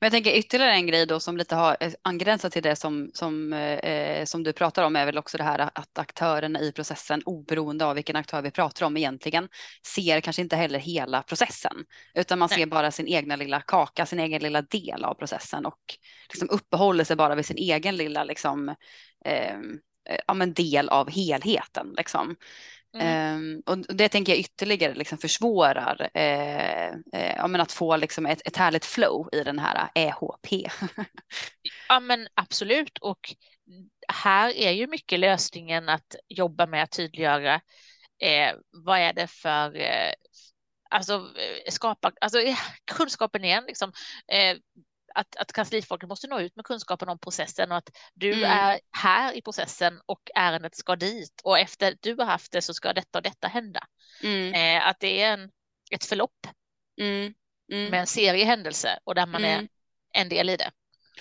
Men 0.00 0.06
jag 0.06 0.12
tänker 0.12 0.30
ytterligare 0.30 0.72
en 0.72 0.86
grej 0.86 1.06
då 1.06 1.20
som 1.20 1.36
lite 1.36 1.54
har 1.54 1.76
eh, 1.80 1.92
angränsat 2.02 2.52
till 2.52 2.62
det 2.62 2.76
som, 2.76 3.10
som, 3.14 3.52
eh, 3.52 4.24
som 4.24 4.42
du 4.42 4.52
pratar 4.52 4.82
om 4.84 4.96
är 4.96 5.06
väl 5.06 5.18
också 5.18 5.38
det 5.38 5.44
här 5.44 5.70
att 5.74 5.98
aktörerna 5.98 6.60
i 6.60 6.72
processen, 6.72 7.22
oberoende 7.24 7.84
av 7.84 7.94
vilken 7.94 8.16
aktör 8.16 8.42
vi 8.42 8.50
pratar 8.50 8.86
om 8.86 8.96
egentligen, 8.96 9.48
ser 9.86 10.20
kanske 10.20 10.42
inte 10.42 10.56
heller 10.56 10.78
hela 10.78 11.22
processen, 11.22 11.84
utan 12.14 12.38
man 12.38 12.48
Nej. 12.50 12.58
ser 12.58 12.66
bara 12.66 12.90
sin 12.90 13.08
egna 13.08 13.36
lilla 13.36 13.60
kaka, 13.60 14.06
sin 14.06 14.20
egen 14.20 14.42
lilla 14.42 14.62
del 14.62 15.04
av 15.04 15.14
processen 15.14 15.66
och 15.66 15.80
liksom 16.28 16.50
uppehåller 16.50 17.04
sig 17.04 17.16
bara 17.16 17.34
vid 17.34 17.46
sin 17.46 17.58
egen 17.58 17.96
lilla 17.96 18.24
liksom, 18.24 18.68
eh, 19.24 19.56
ja, 20.26 20.34
men 20.34 20.52
del 20.52 20.88
av 20.88 21.10
helheten. 21.10 21.94
Liksom. 21.96 22.36
Mm. 22.94 23.34
Um, 23.36 23.62
och 23.66 23.96
det 23.96 24.08
tänker 24.08 24.32
jag 24.32 24.40
ytterligare 24.40 24.94
liksom 24.94 25.18
försvårar 25.18 26.10
eh, 26.14 26.88
eh, 26.88 27.36
ja, 27.36 27.46
men 27.46 27.60
att 27.60 27.72
få 27.72 27.96
liksom 27.96 28.26
ett, 28.26 28.42
ett 28.44 28.56
härligt 28.56 28.84
flow 28.84 29.28
i 29.32 29.44
den 29.44 29.58
här 29.58 29.90
EHP. 29.94 30.52
ja 31.88 32.00
men 32.00 32.28
absolut 32.34 32.98
och 32.98 33.34
här 34.08 34.56
är 34.56 34.70
ju 34.70 34.86
mycket 34.86 35.18
lösningen 35.20 35.88
att 35.88 36.14
jobba 36.28 36.66
med 36.66 36.82
att 36.82 36.90
tydliggöra 36.90 37.54
eh, 38.22 38.54
vad 38.70 38.98
är 38.98 39.12
det 39.12 39.26
för 39.26 39.76
eh, 39.76 40.12
alltså 40.90 41.14
eh, 41.14 41.70
skapa 41.70 42.12
alltså 42.20 42.38
kunskapen 42.96 43.44
igen 43.44 43.64
liksom 43.66 43.92
eh, 44.32 44.56
att, 45.14 45.36
att 45.36 45.52
kanslifolket 45.52 46.08
måste 46.08 46.26
nå 46.26 46.40
ut 46.40 46.56
med 46.56 46.64
kunskapen 46.64 47.08
om 47.08 47.18
processen 47.18 47.70
och 47.72 47.76
att 47.76 47.90
du 48.14 48.32
mm. 48.32 48.50
är 48.50 48.80
här 48.90 49.32
i 49.32 49.42
processen 49.42 50.00
och 50.06 50.30
ärendet 50.34 50.76
ska 50.76 50.96
dit 50.96 51.40
och 51.44 51.58
efter 51.58 51.96
du 52.00 52.16
har 52.16 52.24
haft 52.24 52.52
det 52.52 52.62
så 52.62 52.74
ska 52.74 52.92
detta 52.92 53.18
och 53.18 53.22
detta 53.22 53.48
hända. 53.48 53.80
Mm. 54.22 54.54
Eh, 54.54 54.88
att 54.88 55.00
det 55.00 55.22
är 55.22 55.32
en, 55.32 55.50
ett 55.90 56.04
förlopp 56.04 56.46
mm. 57.00 57.34
mm. 57.72 57.90
med 57.90 58.00
en 58.00 58.06
serie 58.06 58.44
händelser 58.44 58.98
och 59.04 59.14
där 59.14 59.26
man 59.26 59.44
är 59.44 59.54
mm. 59.54 59.68
en 60.12 60.28
del 60.28 60.50
i 60.50 60.56
det. 60.56 60.70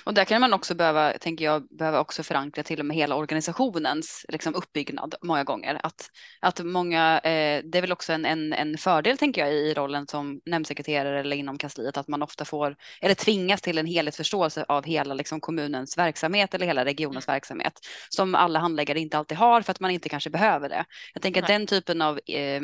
Och 0.03 0.13
där 0.13 0.25
kan 0.25 0.41
man 0.41 0.53
också 0.53 0.75
behöva, 0.75 1.13
tänker 1.13 1.45
jag, 1.45 1.67
behöva 1.67 1.99
också 1.99 2.23
förankra 2.23 2.63
till 2.63 2.79
och 2.79 2.85
med 2.85 2.97
hela 2.97 3.15
organisationens 3.15 4.25
liksom, 4.29 4.55
uppbyggnad 4.55 5.15
många 5.21 5.43
gånger. 5.43 5.79
Att, 5.83 6.09
att 6.39 6.65
många, 6.65 7.19
eh, 7.19 7.63
det 7.63 7.77
är 7.77 7.81
väl 7.81 7.91
också 7.91 8.13
en, 8.13 8.25
en, 8.25 8.53
en 8.53 8.77
fördel 8.77 9.17
tänker 9.17 9.41
jag 9.45 9.53
i 9.53 9.73
rollen 9.73 10.07
som 10.07 10.41
nämndsekreterare 10.45 11.19
eller 11.19 11.35
inom 11.35 11.57
kansliet 11.57 11.97
att 11.97 12.07
man 12.07 12.21
ofta 12.21 12.45
får, 12.45 12.75
eller 13.01 13.15
tvingas 13.15 13.61
till 13.61 13.77
en 13.77 13.85
helhetsförståelse 13.85 14.65
av 14.67 14.85
hela 14.85 15.13
liksom, 15.13 15.41
kommunens 15.41 15.97
verksamhet 15.97 16.53
eller 16.53 16.65
hela 16.65 16.85
regionens 16.85 17.27
mm. 17.27 17.33
verksamhet 17.33 17.73
som 18.09 18.35
alla 18.35 18.59
handläggare 18.59 18.99
inte 18.99 19.17
alltid 19.17 19.37
har 19.37 19.61
för 19.61 19.71
att 19.71 19.79
man 19.79 19.91
inte 19.91 20.09
kanske 20.09 20.29
behöver 20.29 20.69
det. 20.69 20.85
Jag 21.13 21.21
tänker 21.21 21.41
Nej. 21.41 21.45
att 21.45 21.59
den 21.59 21.67
typen 21.67 22.01
av 22.01 22.19
eh, 22.27 22.61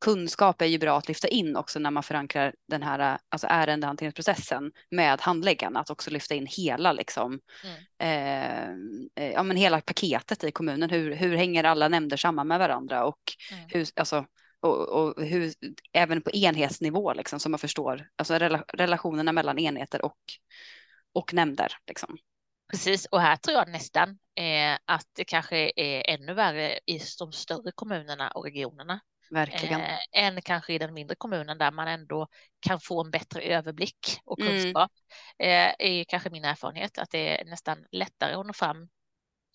kunskap 0.00 0.62
är 0.62 0.66
ju 0.66 0.78
bra 0.78 0.98
att 0.98 1.08
lyfta 1.08 1.28
in 1.28 1.56
också 1.56 1.78
när 1.78 1.90
man 1.90 2.02
förankrar 2.02 2.54
den 2.68 2.82
här 2.82 3.18
alltså 3.28 3.46
ärendehanteringsprocessen 3.50 4.72
med 4.90 5.20
handläggarna, 5.20 5.80
att 5.80 5.90
också 5.90 6.10
lyfta 6.10 6.34
in 6.34 6.46
hela 6.46 6.92
liksom, 6.92 7.40
mm. 7.98 9.08
eh, 9.16 9.32
ja, 9.32 9.42
men 9.42 9.56
hela 9.56 9.80
paketet 9.80 10.44
i 10.44 10.52
kommunen. 10.52 10.90
Hur, 10.90 11.14
hur 11.14 11.36
hänger 11.36 11.64
alla 11.64 11.88
nämnder 11.88 12.16
samman 12.16 12.48
med 12.48 12.58
varandra 12.58 13.04
och 13.04 13.20
mm. 13.52 13.64
hur, 13.68 13.88
alltså, 13.96 14.26
och, 14.60 14.88
och, 14.88 15.24
hur, 15.24 15.52
även 15.92 16.22
på 16.22 16.30
enhetsnivå 16.30 17.12
liksom, 17.14 17.40
så 17.40 17.48
man 17.48 17.58
förstår 17.58 18.08
alltså 18.16 18.38
rela, 18.38 18.64
relationerna 18.72 19.32
mellan 19.32 19.58
enheter 19.58 20.04
och, 20.04 20.18
och 21.14 21.34
nämnder. 21.34 21.72
Liksom. 21.86 22.18
Precis, 22.70 23.06
och 23.06 23.20
här 23.20 23.36
tror 23.36 23.56
jag 23.56 23.68
nästan 23.68 24.08
eh, 24.34 24.78
att 24.84 25.06
det 25.12 25.24
kanske 25.24 25.72
är 25.76 26.10
ännu 26.10 26.34
värre 26.34 26.78
i 26.86 27.00
de 27.18 27.32
större 27.32 27.72
kommunerna 27.74 28.30
och 28.30 28.44
regionerna. 28.44 29.00
Verkligen. 29.30 29.80
Eh, 29.80 29.98
än 30.12 30.42
kanske 30.42 30.72
i 30.72 30.78
den 30.78 30.94
mindre 30.94 31.16
kommunen 31.16 31.58
där 31.58 31.70
man 31.70 31.88
ändå 31.88 32.26
kan 32.60 32.80
få 32.80 33.04
en 33.04 33.10
bättre 33.10 33.42
överblick 33.42 34.20
och 34.24 34.40
mm. 34.40 34.52
kunskap. 34.52 34.92
Mm. 35.38 35.68
Eh, 35.68 35.74
är 35.78 36.04
kanske 36.04 36.30
min 36.30 36.44
erfarenhet 36.44 36.98
att 36.98 37.10
det 37.10 37.40
är 37.40 37.44
nästan 37.44 37.86
lättare 37.92 38.34
att 38.34 38.46
nå 38.46 38.52
fram 38.52 38.88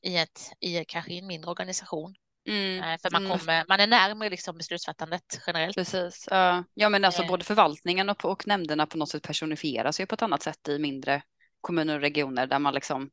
i, 0.01 0.17
ett, 0.17 0.51
i 0.60 0.86
kanske 0.88 1.13
i 1.13 1.20
en 1.20 1.27
mindre 1.27 1.51
organisation. 1.51 2.15
Mm. 2.48 2.84
Eh, 2.84 3.00
för 3.01 3.12
man, 3.12 3.25
mm. 3.25 3.38
kommer, 3.38 3.65
man 3.67 3.79
är 3.79 3.88
närmare 3.88 4.29
liksom 4.29 4.58
beslutsfattandet 4.58 5.41
generellt. 5.48 5.75
Precis. 5.75 6.27
Ja, 6.74 6.89
men 6.89 7.05
alltså 7.05 7.22
eh. 7.22 7.27
både 7.27 7.44
förvaltningen 7.44 8.10
och, 8.10 8.25
och 8.25 8.48
nämnderna 8.48 8.86
på 8.86 8.98
något 8.98 9.10
sätt 9.10 9.24
personifieras 9.24 10.00
ju 10.00 10.05
på 10.05 10.15
ett 10.15 10.22
annat 10.22 10.44
sätt 10.44 10.67
i 10.67 10.79
mindre 10.79 11.22
kommuner 11.62 11.96
och 11.96 12.01
regioner 12.01 12.48
där 12.48 12.60
man 12.60 12.74
liksom 12.74 13.10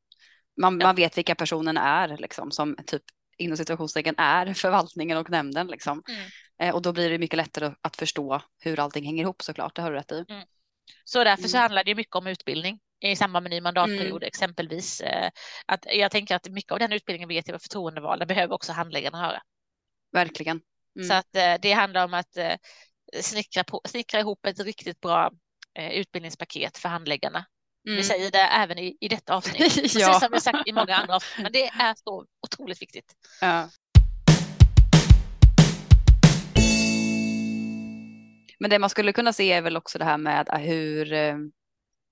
man, 0.61 0.81
ja. 0.81 0.87
man 0.87 0.97
vet 0.97 1.19
vilka 1.19 1.35
personerna 1.35 1.81
är 1.81 2.16
liksom 2.16 2.50
som 2.50 2.76
typ 2.87 3.02
inom 3.38 3.57
situationstecken 3.57 4.14
är 4.19 4.54
förvaltningen 4.54 5.19
och 5.19 5.31
nämnden 5.31 5.66
liksom. 5.66 6.02
Mm. 6.09 6.31
Eh, 6.62 6.75
och 6.75 6.83
då 6.83 6.92
blir 6.92 7.11
det 7.11 7.19
mycket 7.19 7.37
lättare 7.37 7.75
att 7.81 7.97
förstå 7.97 8.40
hur 8.61 8.81
allting 8.81 9.04
hänger 9.04 9.23
ihop 9.23 9.42
såklart, 9.42 9.76
det 9.76 9.83
har 9.83 9.90
du 9.90 9.97
rätt 9.97 10.12
i. 10.12 10.25
Mm. 10.28 10.47
Så 11.04 11.25
därför 11.25 11.49
så 11.49 11.57
mm. 11.57 11.62
handlar 11.62 11.85
det 11.85 11.95
mycket 11.95 12.16
om 12.16 12.26
utbildning 12.26 12.81
i 13.00 13.16
samband 13.16 13.42
med 13.42 13.50
ny 13.50 13.61
mandatperiod 13.61 14.23
mm. 14.23 14.26
exempelvis. 14.26 15.00
Eh, 15.00 15.31
att 15.66 15.87
jag 15.90 16.11
tänker 16.11 16.37
att 16.37 16.49
mycket 16.49 16.73
av 16.73 16.78
den 16.78 16.92
utbildningen 16.92 17.28
vi 17.28 17.35
ger 17.35 17.42
till 17.42 17.59
förtroendevalda 17.59 18.26
behöver 18.26 18.54
också 18.54 18.73
handläggarna 18.73 19.21
höra. 19.21 19.42
Verkligen. 20.12 20.61
Mm. 20.97 21.09
Så 21.09 21.14
att 21.14 21.37
eh, 21.37 21.54
det 21.62 21.73
handlar 21.73 22.04
om 22.04 22.14
att 22.14 22.38
snickra, 23.21 23.64
på, 23.64 23.81
snickra 23.88 24.21
ihop 24.21 24.47
ett 24.47 24.61
riktigt 24.61 25.00
bra 25.00 25.31
utbildningspaket 25.78 26.78
för 26.78 26.88
handläggarna. 26.88 27.45
Mm. 27.87 27.97
Vi 27.97 28.02
säger 28.02 28.31
det 28.31 28.38
även 28.38 28.78
i, 28.78 28.97
i 29.00 29.09
detta 29.09 29.35
avsnitt, 29.35 29.57
precis 29.62 29.95
ja. 29.95 30.21
som 30.21 30.28
vi 30.33 30.40
sagt 30.40 30.69
i 30.69 30.73
många 30.73 30.97
andra 30.97 31.16
avsnitt, 31.16 31.42
men 31.42 31.52
det 31.52 31.66
är 31.66 31.95
så 31.95 32.26
otroligt 32.47 32.83
viktigt. 32.83 33.14
Ja. 33.40 33.69
Men 38.62 38.71
det 38.71 38.78
man 38.78 38.90
skulle 38.90 39.12
kunna 39.12 39.33
se 39.33 39.52
är 39.52 39.62
väl 39.62 39.76
också 39.76 39.99
det 39.99 40.04
här 40.04 40.19
med 40.19 40.49
hur, 40.61 41.12
eh, 41.12 41.37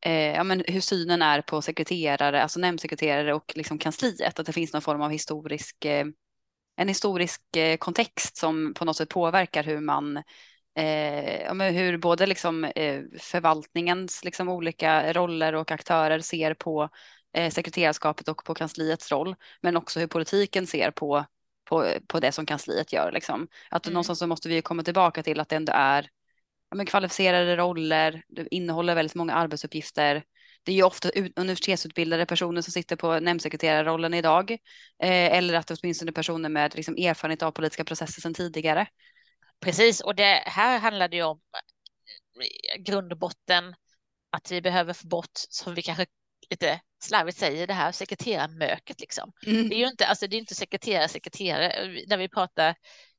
eh, 0.07 0.35
ja, 0.35 0.45
men 0.45 0.65
hur 0.67 0.81
synen 0.81 1.23
är 1.23 1.43
på 1.43 1.63
sekreterare, 1.63 2.43
alltså 2.43 2.61
nämndsekreterare 2.61 3.35
och 3.35 3.53
liksom 3.55 3.79
kansliet. 3.79 4.39
Att 4.39 4.47
det 4.47 4.53
finns 4.53 4.73
någon 4.73 4.83
form 4.83 5.03
av 5.03 5.11
historisk, 5.11 5.85
eh, 5.85 6.07
en 6.77 6.89
historisk 6.89 7.57
eh, 7.57 7.77
kontext 7.77 8.37
som 8.37 8.75
på 8.75 8.85
något 8.85 8.97
sätt 8.97 9.09
påverkar 9.09 9.65
hur 9.65 9.81
man 9.81 10.17
eh, 10.77 11.43
ja, 11.43 11.55
men 11.55 11.75
hur 11.75 11.99
både 11.99 12.27
liksom, 12.27 12.65
eh, 12.65 13.03
förvaltningens 13.19 14.25
liksom, 14.25 14.49
olika 14.49 15.13
roller 15.13 15.55
och 15.55 15.71
aktörer 15.71 16.21
ser 16.21 16.55
på 16.55 16.89
eh, 17.33 17.51
sekreterarskapet 17.51 18.29
och 18.29 18.45
på 18.45 18.55
kansliets 18.55 19.13
roll, 19.13 19.37
men 19.61 19.77
också 19.77 20.01
hur 20.01 20.07
politiken 20.07 20.67
ser 20.67 20.91
på, 20.91 21.25
på, 21.65 21.87
på 22.07 22.21
det 22.21 22.33
som 22.33 22.47
kansliet 22.47 22.93
gör. 22.93 23.13
Liksom. 23.13 23.49
Att 23.71 23.87
mm. 23.87 23.95
någonstans 23.95 24.19
så 24.19 24.27
måste 24.27 24.49
vi 24.49 24.63
komma 24.63 24.83
tillbaka 24.83 25.23
till 25.23 25.41
att 25.41 25.49
det 25.49 25.57
ändå 25.57 25.73
är 25.77 26.11
men 26.75 26.87
kvalificerade 26.87 27.57
roller, 27.57 28.23
det 28.29 28.55
innehåller 28.55 28.95
väldigt 28.95 29.15
många 29.15 29.35
arbetsuppgifter. 29.35 30.25
Det 30.63 30.73
är 30.73 30.77
ju 30.77 30.83
ofta 30.83 31.11
universitetsutbildade 31.37 32.27
personer 32.27 32.63
som 32.63 32.73
sitter 32.73 32.97
på 32.97 33.21
nämndsekreterarrollen 33.21 34.15
idag, 34.15 34.51
eh, 35.03 35.37
eller 35.37 35.55
att 35.55 35.67
det 35.67 35.77
åtminstone 35.83 36.13
personer 36.13 36.49
med 36.49 36.75
liksom, 36.75 36.95
erfarenhet 36.95 37.43
av 37.43 37.51
politiska 37.51 37.85
processer 37.85 38.21
sedan 38.21 38.35
tidigare. 38.35 38.87
Precis, 39.61 40.01
och 40.01 40.15
det 40.15 40.43
här 40.47 40.79
handlar 40.79 41.09
det 41.09 41.17
ju 41.17 41.23
om 41.23 41.41
eh, 41.55 42.83
grund 42.83 43.13
och 43.13 43.19
botten 43.19 43.75
att 44.31 44.51
vi 44.51 44.61
behöver 44.61 44.93
få 44.93 45.07
bort, 45.07 45.31
som 45.35 45.75
vi 45.75 45.83
kanske 45.83 46.07
lite 46.51 46.81
slarvigt 47.03 47.39
säger, 47.39 47.67
det 47.67 47.75
här 47.75 47.93
sekreterarmöket 47.93 49.01
liksom. 49.01 49.33
Mm. 49.47 49.69
Det 49.69 49.75
är 49.75 49.79
ju 49.79 49.89
inte, 49.89 50.07
alltså 50.07 50.27
det 50.27 50.37
är 50.37 50.39
inte 50.39 50.55
sekreterare, 50.55 51.09
sekreterare, 51.09 52.05
när 52.07 52.17
vi 52.17 52.29
pratar 52.29 52.75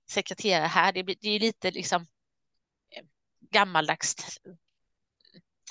sekreterare 0.09 0.67
här, 0.67 0.93
det, 0.93 1.03
blir, 1.03 1.15
det 1.21 1.29
är 1.29 1.39
lite 1.39 1.71
liksom 1.71 2.07
gammaldags 3.51 4.15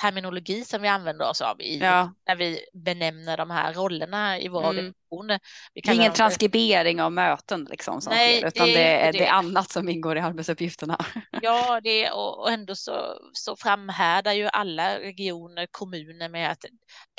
terminologi 0.01 0.65
som 0.65 0.83
vi 0.83 0.89
använder 0.89 1.29
oss 1.29 1.41
av 1.41 1.61
i, 1.61 1.79
ja. 1.79 2.15
när 2.27 2.37
vi 2.37 2.61
benämner 2.73 3.37
de 3.37 3.51
här 3.51 3.75
rollerna 3.75 4.39
i 4.39 4.49
våra 4.49 4.65
mm. 4.65 4.77
organisationer. 4.77 5.41
det 5.75 5.89
är 5.89 5.95
ingen 5.95 6.13
transkribering 6.13 7.03
av 7.03 7.13
möten 7.13 7.67
liksom 7.71 8.01
som 8.01 8.13
Nej, 8.13 8.39
sker, 8.39 8.49
utan 8.49 8.67
det, 8.67 8.75
det, 8.75 8.81
är, 8.81 9.13
det 9.13 9.27
är 9.27 9.33
annat 9.33 9.71
som 9.71 9.89
ingår 9.89 10.17
i 10.17 10.21
arbetsuppgifterna. 10.21 10.99
Ja, 11.43 11.81
det 11.83 12.11
och, 12.11 12.41
och 12.41 12.51
ändå 12.51 12.75
så, 12.75 13.19
så 13.33 13.57
framhärdar 13.57 14.33
ju 14.33 14.49
alla 14.53 14.99
regioner, 14.99 15.67
kommuner 15.71 16.29
med 16.29 16.51
att 16.51 16.65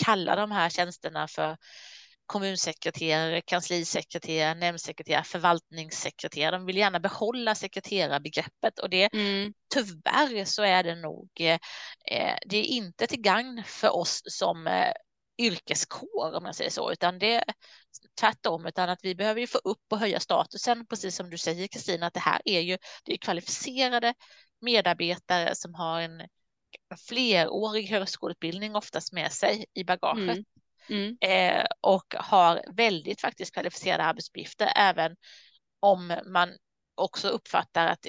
kalla 0.06 0.36
de 0.36 0.51
här 0.51 0.70
tjänsterna 0.70 1.27
för 1.27 1.58
kommunsekreterare, 2.31 3.41
kanslisekreterare, 3.41 4.53
nämndsekreterare, 4.53 5.23
förvaltningssekreterare. 5.23 6.51
De 6.51 6.65
vill 6.65 6.77
gärna 6.77 7.00
behålla 7.00 7.55
sekreterarbegreppet 7.55 8.79
och 8.79 8.89
det 8.89 9.13
mm. 9.13 9.53
tyvärr 9.73 10.45
så 10.45 10.63
är 10.63 10.83
det 10.83 10.95
nog, 10.95 11.29
eh, 11.39 12.35
det 12.45 12.57
är 12.57 12.63
inte 12.63 13.07
till 13.07 13.21
gagn 13.21 13.63
för 13.65 13.95
oss 13.95 14.21
som 14.25 14.67
eh, 14.67 14.91
yrkeskår 15.38 16.33
om 16.35 16.45
jag 16.45 16.55
säger 16.55 16.69
så, 16.69 16.91
utan 16.91 17.19
det 17.19 17.35
är 17.35 17.43
tvärtom, 18.19 18.65
utan 18.65 18.89
att 18.89 19.00
vi 19.03 19.15
behöver 19.15 19.41
ju 19.41 19.47
få 19.47 19.57
upp 19.57 19.85
och 19.91 20.00
höja 20.00 20.19
statusen, 20.19 20.85
precis 20.85 21.15
som 21.15 21.29
du 21.29 21.38
säger 21.38 21.67
Kristina, 21.67 22.07
att 22.07 22.13
det 22.13 22.19
här 22.19 22.41
är 22.45 22.59
ju 22.59 22.77
det 23.03 23.13
är 23.13 23.17
kvalificerade 23.17 24.13
medarbetare 24.61 25.55
som 25.55 25.73
har 25.73 26.01
en 26.01 26.21
flerårig 27.07 27.88
högskoleutbildning 27.88 28.75
oftast 28.75 29.13
med 29.13 29.31
sig 29.31 29.65
i 29.73 29.83
bagaget. 29.83 30.38
Mm. 30.38 30.45
Mm. 30.89 31.17
Eh, 31.21 31.65
och 31.81 32.15
har 32.17 32.61
väldigt 32.75 33.21
faktiskt 33.21 33.53
kvalificerade 33.53 34.03
arbetsuppgifter 34.03 34.71
även 34.75 35.15
om 35.79 36.13
man 36.25 36.50
också 36.95 37.27
uppfattar 37.27 37.88
att, 37.88 38.05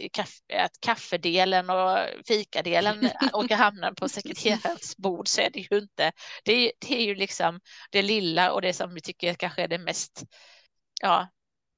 att 0.52 0.80
kaffedelen 0.80 1.70
och 1.70 1.98
fikadelen 2.26 3.10
råkar 3.32 3.56
hamna 3.56 3.94
på 3.94 4.08
sekreterarens 4.08 4.96
bord 4.96 5.28
så 5.28 5.40
är 5.40 5.50
det 5.50 5.60
ju 5.60 5.78
inte, 5.78 6.12
det 6.44 6.52
är, 6.52 6.72
det 6.78 6.94
är 6.94 7.04
ju 7.04 7.14
liksom 7.14 7.60
det 7.90 8.02
lilla 8.02 8.52
och 8.52 8.62
det 8.62 8.72
som 8.72 8.94
vi 8.94 9.00
tycker 9.00 9.34
kanske 9.34 9.62
är 9.62 9.68
det 9.68 9.78
mest, 9.78 10.24
ja, 11.02 11.28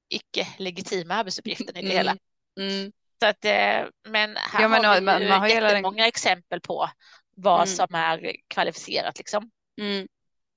icke-legitima 0.09 1.13
arbetsuppgiften 1.13 1.77
i 1.77 1.81
det 1.81 1.91
mm. 1.91 1.97
hela. 1.97 2.17
Mm. 2.59 2.91
Så 3.19 3.25
att, 3.25 3.45
eh, 3.45 3.89
men 4.07 4.37
här 4.37 4.61
ja, 4.61 4.67
men, 4.67 4.85
har 4.85 4.95
vi 4.95 5.01
man, 5.01 5.27
man 5.27 5.39
har 5.39 5.47
jättemånga 5.47 6.03
en... 6.03 6.09
exempel 6.09 6.61
på 6.61 6.89
vad 7.35 7.67
mm. 7.67 7.67
som 7.67 7.95
är 7.95 8.35
kvalificerat 8.47 9.17
liksom. 9.17 9.51
Mm. 9.81 10.07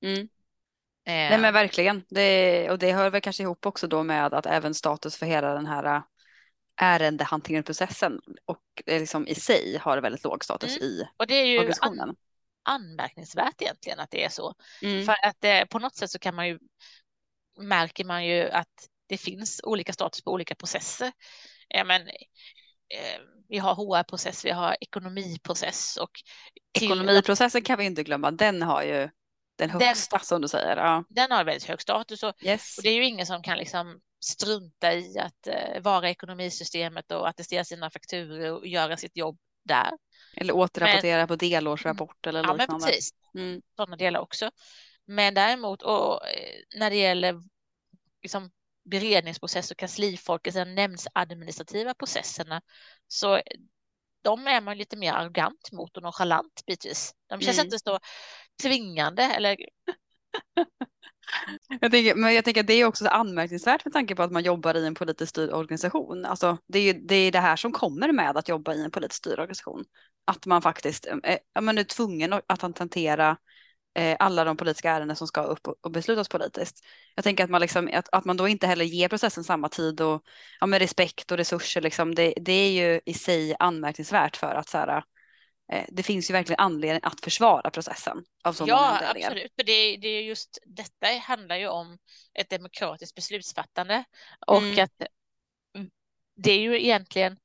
Mm. 0.02 0.19
Eh. 0.21 0.26
Nej 1.05 1.38
men 1.38 1.55
verkligen, 1.55 2.05
det, 2.09 2.71
och 2.71 2.78
det 2.78 2.93
hör 2.93 3.11
väl 3.11 3.21
kanske 3.21 3.43
ihop 3.43 3.67
också 3.67 3.87
då 3.87 4.02
med 4.02 4.35
att 4.35 4.47
även 4.47 4.75
status 4.75 5.17
för 5.17 5.26
hela 5.26 5.55
den 5.55 5.67
här 5.67 5.97
äh, 5.97 6.02
ärendehanteringsprocessen 6.76 8.21
och 8.45 8.62
liksom 8.87 9.26
i 9.26 9.35
sig 9.35 9.78
har 9.81 9.99
väldigt 9.99 10.25
låg 10.25 10.45
status 10.45 10.76
mm. 10.76 10.88
i 10.88 11.02
och 11.17 11.26
det 11.26 11.35
är 11.35 11.45
ju 11.45 11.59
organisationen. 11.59 12.09
An 12.09 12.17
anmärkningsvärt 12.62 13.62
egentligen 13.62 14.00
att 14.00 14.11
det 14.11 14.25
är 14.25 14.28
så. 14.28 14.55
Mm. 14.83 15.05
För 15.07 15.17
att 15.26 15.45
eh, 15.45 15.64
på 15.64 15.78
något 15.78 15.97
sätt 15.97 16.11
så 16.11 16.19
kan 16.19 16.35
man 16.35 16.49
ju 16.49 16.59
märker 17.59 18.05
man 18.05 18.26
ju 18.26 18.50
att 18.50 18.88
det 19.07 19.17
finns 19.17 19.61
olika 19.64 19.93
status 19.93 20.25
på 20.25 20.33
olika 20.33 20.55
processer. 20.55 21.12
Ja, 21.69 21.85
men, 21.85 22.09
eh, 22.09 23.21
vi 23.49 23.59
har 23.59 23.75
HR-process, 23.75 24.45
vi 24.45 24.50
har 24.50 24.76
ekonomiprocess 24.81 25.97
och 25.97 26.11
ekonomiprocessen 26.73 27.62
kan 27.62 27.78
vi 27.78 27.85
inte 27.85 28.02
glömma. 28.02 28.31
Den 28.31 28.62
har 28.62 28.83
ju 28.83 29.11
den 29.59 29.71
högsta 29.71 30.17
den, 30.17 30.25
som 30.25 30.41
du 30.41 30.49
säger. 30.49 30.77
Ja. 30.77 31.05
Den 31.09 31.31
har 31.31 31.45
väldigt 31.45 31.65
hög 31.65 31.81
status 31.81 32.23
och, 32.23 32.35
yes. 32.43 32.79
och 32.79 32.83
det 32.83 32.88
är 32.88 32.95
ju 32.95 33.05
ingen 33.05 33.27
som 33.27 33.43
kan 33.43 33.59
liksom 33.59 34.00
strunta 34.21 34.95
i 34.95 35.19
att 35.19 35.49
uh, 35.49 35.81
vara 35.81 36.09
i 36.09 36.11
ekonomisystemet 36.11 37.12
och 37.12 37.29
attestera 37.29 37.65
sina 37.65 37.91
fakturer 37.91 38.53
och 38.53 38.67
göra 38.67 38.97
sitt 38.97 39.17
jobb 39.17 39.38
där. 39.65 39.91
Eller 40.37 40.57
återrapportera 40.57 41.19
men, 41.19 41.29
på 41.29 41.37
delårsrapport 41.37 42.27
eller 42.27 42.43
ja, 42.43 42.53
liknande. 42.53 42.65
Ja, 42.69 42.79
men 42.79 42.88
precis. 42.88 43.11
Mm. 43.35 43.62
Sådana 43.77 43.97
delar 43.97 44.21
också. 44.21 44.50
Men 45.07 45.35
däremot, 45.35 45.83
och 45.83 46.29
eh, 46.29 46.79
när 46.79 46.91
det 46.91 46.97
gäller 46.97 47.43
liksom, 48.23 48.50
beredningsprocess 48.85 49.71
och 49.71 49.77
kanslifolket, 49.77 50.55
den 50.55 50.75
nämndsadministrativa 50.75 51.95
processerna, 51.95 52.62
så 53.09 53.41
de 54.23 54.47
är 54.47 54.61
man 54.61 54.79
lite 54.79 54.97
mer 54.97 55.12
arrogant 55.12 55.73
mot 55.73 55.97
och 55.97 56.03
nonchalant 56.03 56.62
bitvis. 56.67 57.15
De 57.27 57.41
känns 57.41 57.59
mm. 57.59 57.67
inte 57.67 57.79
så 57.79 57.99
tvingande 58.62 59.23
eller 59.23 59.57
Jag 61.81 61.91
tänker, 61.91 62.15
men 62.15 62.35
jag 62.35 62.45
tänker 62.45 62.61
att 62.61 62.67
det 62.67 62.75
är 62.75 62.85
också 62.85 63.05
så 63.05 63.11
anmärkningsvärt 63.11 63.85
med 63.85 63.93
tanke 63.93 64.15
på 64.15 64.23
att 64.23 64.33
man 64.33 64.43
jobbar 64.43 64.75
i 64.75 64.87
en 64.87 64.95
politiskt 64.95 65.31
styrd 65.31 65.50
organisation. 65.50 66.25
Alltså, 66.25 66.59
det, 66.67 66.79
är 66.79 66.83
ju, 66.83 66.93
det 66.93 67.15
är 67.15 67.33
det 67.33 67.41
här 67.41 67.57
som 67.57 67.73
kommer 67.73 68.12
med 68.12 68.37
att 68.37 68.49
jobba 68.49 68.75
i 68.75 68.85
en 68.85 68.91
politiskt 68.91 69.19
styrd 69.19 69.38
organisation. 69.38 69.85
Att 70.25 70.47
man 70.47 70.62
faktiskt 70.62 71.07
eh, 71.07 71.17
eh, 71.23 71.38
är, 71.55 71.61
man 71.61 71.79
är 71.79 71.85
tvungen 71.85 72.33
att 72.47 72.79
hantera 72.79 73.37
eh, 73.95 74.17
alla 74.19 74.45
de 74.45 74.57
politiska 74.57 74.91
ärenden 74.91 75.17
som 75.17 75.27
ska 75.27 75.43
upp 75.43 75.69
och, 75.69 75.91
beslutas 75.93 76.29
politiskt. 76.29 76.85
Jag 77.15 77.25
tänker 77.25 77.45
att 77.45 77.50
man, 77.50 77.61
liksom, 77.61 77.91
att, 77.93 78.09
att 78.12 78.25
man 78.25 78.37
då 78.37 78.49
inte 78.49 78.67
heller 78.67 78.85
ger 78.85 79.09
processen 79.09 79.45
samma 79.45 79.69
tid 79.69 80.00
och 80.00 80.23
ja, 80.61 80.67
med 80.67 80.79
respekt 80.79 81.31
och 81.31 81.37
resurser. 81.37 81.81
Liksom, 81.81 82.15
det, 82.15 82.35
det 82.41 82.53
är 82.53 82.71
ju 82.71 83.00
i 83.05 83.15
sig 83.15 83.57
anmärkningsvärt 83.59 84.37
för 84.37 84.55
att 84.55 84.69
så 84.69 84.79
här, 84.79 85.03
det 85.89 86.03
finns 86.03 86.31
ju 86.31 86.33
verkligen 86.33 86.61
anledning 86.61 87.01
att 87.03 87.21
försvara 87.21 87.71
processen. 87.71 88.25
Av 88.45 88.53
så 88.53 88.65
ja, 88.69 89.01
absolut. 89.15 89.53
För 89.57 89.65
det, 89.65 89.97
det 89.97 90.09
är 90.09 90.23
just 90.23 90.59
detta 90.67 91.07
handlar 91.23 91.57
ju 91.57 91.69
om 91.69 91.99
ett 92.35 92.51
demokratiskt 92.51 93.15
beslutsfattande 93.15 94.05
och 94.47 94.63
mm. 94.63 94.85
att 94.85 95.03
mm, 95.77 95.91
det 96.37 96.53
är 96.53 96.61
ju 96.61 96.83
egentligen 96.83 97.37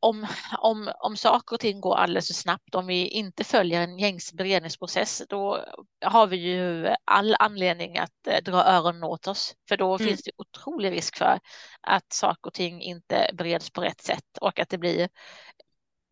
om, 0.00 0.26
om, 0.58 0.92
om 1.00 1.16
saker 1.16 1.56
och 1.56 1.60
ting 1.60 1.80
går 1.80 1.96
alldeles 1.96 2.26
för 2.26 2.34
snabbt, 2.34 2.74
om 2.74 2.86
vi 2.86 3.08
inte 3.08 3.44
följer 3.44 3.80
en 3.80 3.98
gängs 3.98 4.32
beredningsprocess, 4.32 5.22
då 5.28 5.64
har 6.04 6.26
vi 6.26 6.36
ju 6.36 6.94
all 7.04 7.36
anledning 7.38 7.98
att 7.98 8.26
eh, 8.26 8.42
dra 8.42 8.64
öronen 8.64 9.04
åt 9.04 9.26
oss, 9.26 9.54
för 9.68 9.76
då 9.76 9.94
mm. 9.94 10.08
finns 10.08 10.22
det 10.22 10.30
otrolig 10.36 10.92
risk 10.92 11.16
för 11.16 11.40
att 11.80 12.12
saker 12.12 12.46
och 12.46 12.54
ting 12.54 12.82
inte 12.82 13.30
bereds 13.34 13.70
på 13.70 13.80
rätt 13.80 14.00
sätt 14.00 14.38
och 14.40 14.58
att 14.58 14.68
det 14.68 14.78
blir 14.78 15.08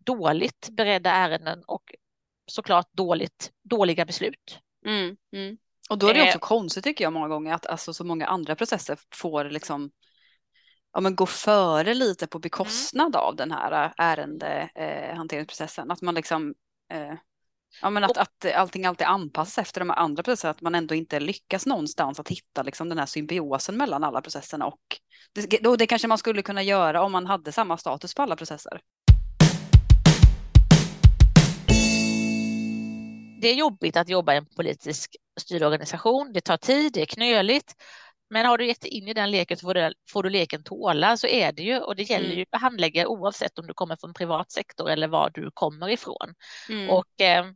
dåligt 0.04 0.68
beredda 0.70 1.10
ärenden 1.10 1.62
och 1.66 1.94
såklart 2.46 2.92
dåligt, 2.92 3.52
dåliga 3.62 4.04
beslut. 4.04 4.58
Mm, 4.86 5.16
mm. 5.32 5.58
Och 5.90 5.98
då 5.98 6.08
är 6.08 6.14
det 6.14 6.22
också 6.22 6.38
eh, 6.38 6.40
konstigt 6.40 6.84
tycker 6.84 7.04
jag 7.04 7.12
många 7.12 7.28
gånger 7.28 7.54
att 7.54 7.66
alltså, 7.66 7.92
så 7.92 8.04
många 8.04 8.26
andra 8.26 8.56
processer 8.56 8.98
får 9.14 9.44
liksom 9.44 9.90
ja, 10.92 11.00
men 11.00 11.16
gå 11.16 11.26
före 11.26 11.94
lite 11.94 12.26
på 12.26 12.38
bekostnad 12.38 13.14
mm. 13.14 13.20
av 13.20 13.36
den 13.36 13.52
här 13.52 13.92
ärendehanteringsprocessen. 13.96 15.90
Eh, 15.90 15.92
att 15.92 16.02
man 16.02 16.14
liksom 16.14 16.54
eh, 16.92 17.14
Ja 17.82 17.90
men 17.90 18.04
att, 18.04 18.16
att 18.16 18.54
allting 18.54 18.86
alltid 18.86 19.06
anpassas 19.06 19.58
efter 19.58 19.80
de 19.80 19.90
andra 19.90 20.22
processerna, 20.22 20.50
att 20.50 20.60
man 20.60 20.74
ändå 20.74 20.94
inte 20.94 21.20
lyckas 21.20 21.66
någonstans 21.66 22.20
att 22.20 22.28
hitta 22.28 22.62
liksom 22.62 22.88
den 22.88 22.98
här 22.98 23.06
symbiosen 23.06 23.76
mellan 23.76 24.04
alla 24.04 24.20
processerna 24.20 24.66
och 24.66 24.80
det, 25.32 25.66
och 25.66 25.78
det 25.78 25.86
kanske 25.86 26.08
man 26.08 26.18
skulle 26.18 26.42
kunna 26.42 26.62
göra 26.62 27.02
om 27.02 27.12
man 27.12 27.26
hade 27.26 27.52
samma 27.52 27.76
status 27.76 28.14
på 28.14 28.22
alla 28.22 28.36
processer. 28.36 28.80
Det 33.40 33.48
är 33.48 33.54
jobbigt 33.54 33.96
att 33.96 34.08
jobba 34.08 34.34
i 34.34 34.36
en 34.36 34.46
politisk 34.46 35.16
styrd 35.40 35.62
organisation. 35.62 36.32
Det 36.32 36.40
tar 36.40 36.56
tid, 36.56 36.92
det 36.92 37.02
är 37.02 37.06
knöligt. 37.06 37.74
Men 38.30 38.46
har 38.46 38.58
du 38.58 38.66
gett 38.66 38.84
in 38.84 39.08
i 39.08 39.14
den 39.14 39.30
leken 39.30 39.56
så 39.56 39.66
får 39.66 39.74
du, 39.74 39.94
får 40.10 40.22
du 40.22 40.30
leken 40.30 40.62
tåla, 40.62 41.16
så 41.16 41.26
är 41.26 41.52
det 41.52 41.62
ju. 41.62 41.78
Och 41.78 41.96
det 41.96 42.02
gäller 42.02 42.26
mm. 42.26 42.38
ju 42.38 42.44
handläggare 42.50 43.06
oavsett 43.06 43.58
om 43.58 43.66
du 43.66 43.74
kommer 43.74 43.96
från 43.96 44.14
privat 44.14 44.52
sektor 44.52 44.90
eller 44.90 45.08
var 45.08 45.30
du 45.34 45.50
kommer 45.54 45.88
ifrån. 45.88 46.34
Mm. 46.68 46.90
Och 46.90 47.20
eh, 47.20 47.46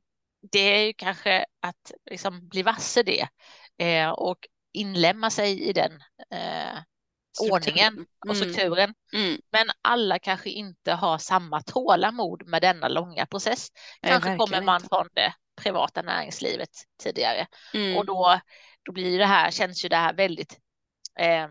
det 0.53 0.59
är 0.59 0.87
ju 0.87 0.93
kanske 0.93 1.45
att 1.63 1.93
liksom 2.11 2.49
bli 2.49 2.63
varse 2.63 3.03
det 3.03 3.29
eh, 3.79 4.11
och 4.11 4.39
inlämna 4.73 5.31
sig 5.31 5.63
i 5.63 5.73
den 5.73 5.93
eh, 6.31 6.79
ordningen 7.51 8.07
och 8.27 8.35
mm. 8.35 8.37
strukturen. 8.37 8.95
Mm. 9.13 9.41
Men 9.53 9.67
alla 9.83 10.19
kanske 10.19 10.51
inte 10.51 10.93
har 10.93 11.19
samma 11.19 11.63
tålamod 11.63 12.47
med 12.47 12.63
denna 12.63 12.89
långa 12.89 13.27
process. 13.27 13.69
Kanske 14.03 14.29
Nej, 14.29 14.39
kommer 14.39 14.63
man 14.63 14.77
inte. 14.77 14.89
från 14.89 15.09
det 15.13 15.35
privata 15.63 16.03
näringslivet 16.03 16.71
tidigare. 17.03 17.47
Mm. 17.75 17.97
Och 17.97 18.07
då, 18.07 18.41
då 18.83 18.93
blir 18.93 19.19
det 19.19 19.27
här, 19.27 19.51
känns 19.51 19.85
ju 19.85 19.89
det 19.89 19.97
här 19.97 20.15
väldigt 20.15 20.59
eh, 21.21 21.49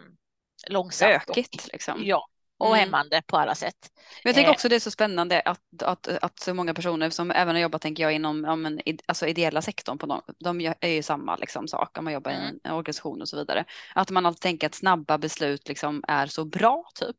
långsamt. 0.68 1.12
Ökigt 1.12 1.68
liksom. 1.72 2.02
Ja, 2.06 2.28
och 2.64 2.68
mm. 2.68 2.80
hämmande 2.80 3.22
på 3.28 3.38
alla 3.38 3.56
sätt. 3.56 3.76
Men 4.24 4.30
jag 4.30 4.36
tycker 4.36 4.50
eh. 4.50 4.54
också 4.54 4.70
det 4.70 4.76
är 4.76 4.80
så 4.80 4.92
spännande 4.92 5.42
att, 5.42 5.84
att, 5.84 6.08
att 6.08 6.40
så 6.40 6.54
många 6.54 6.74
personer 6.74 7.10
som 7.10 7.32
även 7.32 7.56
har 7.56 7.62
jobbat 7.62 7.82
tänker 7.82 8.04
jag 8.04 8.14
inom 8.14 8.44
ja, 8.44 8.56
men, 8.56 8.80
alltså 9.06 9.28
ideella 9.28 9.62
sektorn, 9.62 9.98
på 9.98 10.06
någon, 10.06 10.22
de 10.40 10.74
är 10.80 10.88
ju 10.88 11.04
samma 11.04 11.36
liksom, 11.36 11.68
sak 11.68 11.98
om 11.98 12.04
man 12.04 12.14
jobbar 12.14 12.32
mm. 12.32 12.56
i 12.56 12.60
en 12.64 12.74
organisation 12.74 13.22
och 13.22 13.30
så 13.30 13.38
vidare. 13.38 13.66
Att 13.96 14.10
man 14.10 14.26
alltid 14.26 14.42
tänker 14.42 14.68
att 14.68 14.76
snabba 14.76 15.18
beslut 15.18 15.68
liksom 15.68 16.04
är 16.08 16.28
så 16.28 16.46
bra 16.46 16.84
typ. 16.96 17.18